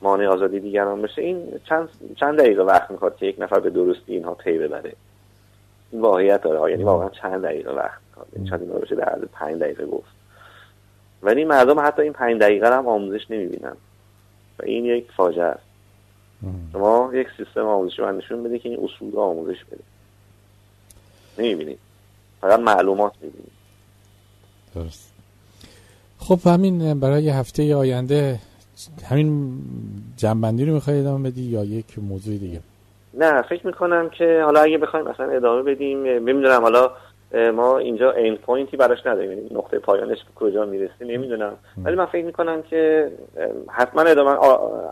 مانع 0.02 0.26
آزادی 0.26 0.60
دیگران 0.60 1.02
بشه 1.02 1.22
این 1.22 1.60
چند 1.68 1.88
چند 2.16 2.38
دقیقه 2.38 2.62
وقت 2.62 2.90
می‌خواد 2.90 3.16
که 3.16 3.26
یک 3.26 3.36
نفر 3.38 3.60
به 3.60 3.70
درستی 3.70 4.14
اینها 4.14 4.34
پی 4.34 4.58
ببره. 4.58 4.92
این 5.90 6.00
واقعیت 6.02 6.42
داره. 6.42 6.70
یعنی 6.70 6.82
واقعا 6.84 7.08
چند 7.08 7.42
دقیقه 7.42 7.70
وقت 7.70 8.00
می‌خواد. 8.08 8.26
این 8.32 8.44
چند 8.44 8.60
دقیقه 8.60 8.78
بشه 8.78 8.94
در 8.94 9.04
عرض 9.04 9.22
پنج 9.32 9.60
دقیقه 9.60 9.86
گفت. 9.86 10.10
ولی 11.22 11.44
مردم 11.44 11.80
حتی 11.80 12.02
این 12.02 12.12
پنج 12.12 12.40
دقیقه 12.40 12.76
هم 12.76 12.88
آموزش 12.88 13.30
نمی‌بینن. 13.30 13.76
و 14.58 14.62
این 14.64 14.84
یک 14.84 15.12
فاجعه 15.16 15.44
است. 15.44 15.62
شما 16.72 17.10
یک 17.14 17.28
سیستم 17.36 17.66
آموزشی 17.66 18.02
من 18.02 18.16
نشون 18.16 18.42
بده 18.42 18.58
که 18.58 18.68
این 18.68 18.84
اصول 18.84 19.12
رو 19.12 19.20
آموزش 19.20 19.64
بده 19.64 19.80
نمی‌بینید. 21.38 21.78
فقط 22.40 22.60
معلومات 22.60 23.12
می‌بینید. 23.20 23.52
درست. 24.74 25.12
خب 26.18 26.38
همین 26.44 27.00
برای 27.00 27.28
هفته 27.28 27.76
آینده 27.76 28.38
همین 29.10 29.58
جنبندی 30.16 30.64
رو 30.64 30.72
می‌خوای 30.72 31.00
ادامه 31.00 31.30
بدی 31.30 31.42
یا 31.42 31.64
یک 31.64 31.98
موضوع 31.98 32.36
دیگه؟ 32.36 32.60
نه 33.14 33.42
فکر 33.42 33.66
می‌کنم 33.66 34.10
که 34.10 34.42
حالا 34.44 34.60
اگه 34.60 34.78
بخوایم 34.78 35.08
مثلا 35.08 35.30
ادامه 35.30 35.62
بدیم 35.62 36.02
نمی‌دونم 36.02 36.62
حالا 36.62 36.90
ما 37.54 37.78
اینجا 37.78 38.12
این 38.12 38.36
پوینتی 38.36 38.76
براش 38.76 39.06
نداریم 39.06 39.30
یعنی 39.30 39.48
نقطه 39.54 39.78
پایانش 39.78 40.18
به 40.18 40.30
کجا 40.34 40.64
می‌رسه 40.64 41.04
نمی‌دونم. 41.04 41.52
ولی 41.84 41.96
من 41.96 42.06
فکر 42.06 42.24
می‌کنم 42.24 42.62
که 42.62 43.12
حتما 43.68 44.02
ادامه 44.02 44.30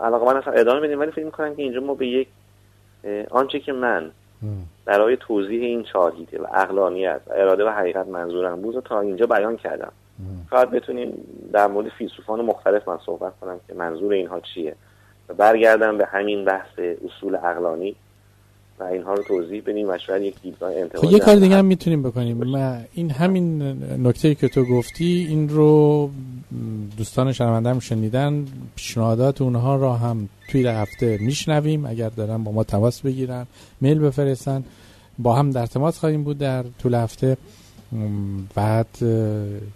علاقه 0.03 0.25
من 0.25 0.37
هستم 0.37 0.51
ادامه 0.55 0.79
بدیم 0.79 0.99
ولی 0.99 1.11
فکر 1.11 1.25
می‌کنم 1.25 1.55
که 1.55 1.61
اینجا 1.61 1.79
ما 1.79 1.93
به 1.93 2.07
یک 2.07 2.27
آنچه 3.29 3.59
که 3.59 3.73
من 3.73 4.11
برای 4.85 5.17
توضیح 5.17 5.61
این 5.61 5.83
چهار 5.83 6.13
و 6.39 6.47
اقلانیت 6.53 7.21
و 7.27 7.33
اراده 7.33 7.65
و 7.65 7.69
حقیقت 7.69 8.07
منظورم 8.07 8.61
بود 8.61 8.75
و 8.75 8.81
تا 8.81 9.01
اینجا 9.01 9.25
بیان 9.25 9.57
کردم. 9.57 9.91
شاید 10.49 10.71
بتونیم 10.71 11.13
در 11.53 11.67
مورد 11.67 11.89
فیلسوفان 11.97 12.41
مختلف 12.41 12.87
من 12.87 12.97
صحبت 13.05 13.33
کنم 13.41 13.59
که 13.67 13.73
منظور 13.73 14.13
اینها 14.13 14.39
چیه. 14.39 14.75
و 15.29 15.33
برگردم 15.33 15.97
به 15.97 16.05
همین 16.05 16.45
بحث 16.45 16.79
اصول 16.79 17.35
اقلانی 17.35 17.95
و 18.79 18.83
اینها 18.83 19.13
رو 19.13 19.23
توضیح 19.23 19.63
بدیم 19.65 19.89
و 19.89 19.97
شاید 19.97 20.23
یک 20.23 20.41
دیدگاه 20.41 20.71
خب 20.71 20.77
انتقادی 20.77 21.13
یه 21.13 21.19
کار 21.19 21.35
دیگه 21.35 21.55
هم. 21.55 21.65
می‌تونیم 21.65 22.03
بکنیم. 22.03 22.43
ما 22.43 22.77
این 22.93 23.11
همین 23.11 23.61
نکته 24.07 24.35
که 24.35 24.47
تو 24.47 24.65
گفتی 24.65 25.27
این 25.29 25.49
رو 25.49 26.09
دوستان 26.97 27.33
شنونده 27.33 27.69
هم 27.69 27.79
شنیدن. 27.79 28.45
پیشنهادات 28.75 29.41
اونها 29.41 29.75
را 29.75 29.93
هم 29.93 30.29
توی 30.51 30.67
هفته 30.67 31.17
میشنویم. 31.21 31.85
اگر 31.85 32.09
دارن 32.09 32.43
با 32.43 32.51
ما 32.51 32.63
تماس 32.63 33.01
بگیرن 33.01 33.45
میل 33.81 33.99
بفرستن. 33.99 34.63
با 35.19 35.35
هم 35.35 35.51
در 35.51 35.65
تماس 35.65 35.99
خواهیم 35.99 36.23
بود 36.23 36.37
در 36.37 36.63
طول 36.83 36.93
هفته. 36.93 37.37
بعد 38.55 38.87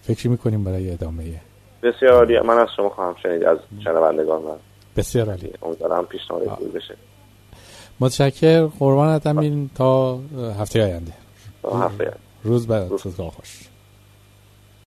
فکری 0.02 0.30
می‌کنیم 0.30 0.64
برای 0.64 0.92
ادامه. 0.92 1.24
بسیار 1.84 2.14
عالی. 2.14 2.40
من 2.40 2.58
از 2.58 2.68
شما 2.78 2.90
خواهم 2.90 3.16
شنید 3.24 3.44
از 3.44 3.58
شنوندگان 3.84 4.42
و 4.42 4.56
بسیار 4.96 5.30
عالی. 5.30 5.54
امیدوارم 5.62 6.06
پیشنهاد 6.06 6.48
خوبی 6.48 6.72
بشه. 6.72 6.96
متشکر 8.00 8.66
قربانت 8.66 9.28
همین 9.28 9.70
تا 9.76 10.20
هفته 10.60 10.84
آینده. 10.84 11.14
تا 11.64 11.80
هفته 11.80 12.14
روز 12.44 12.68
بعد 12.68 12.92
روزگاه 12.92 13.32
خوش. 13.32 13.71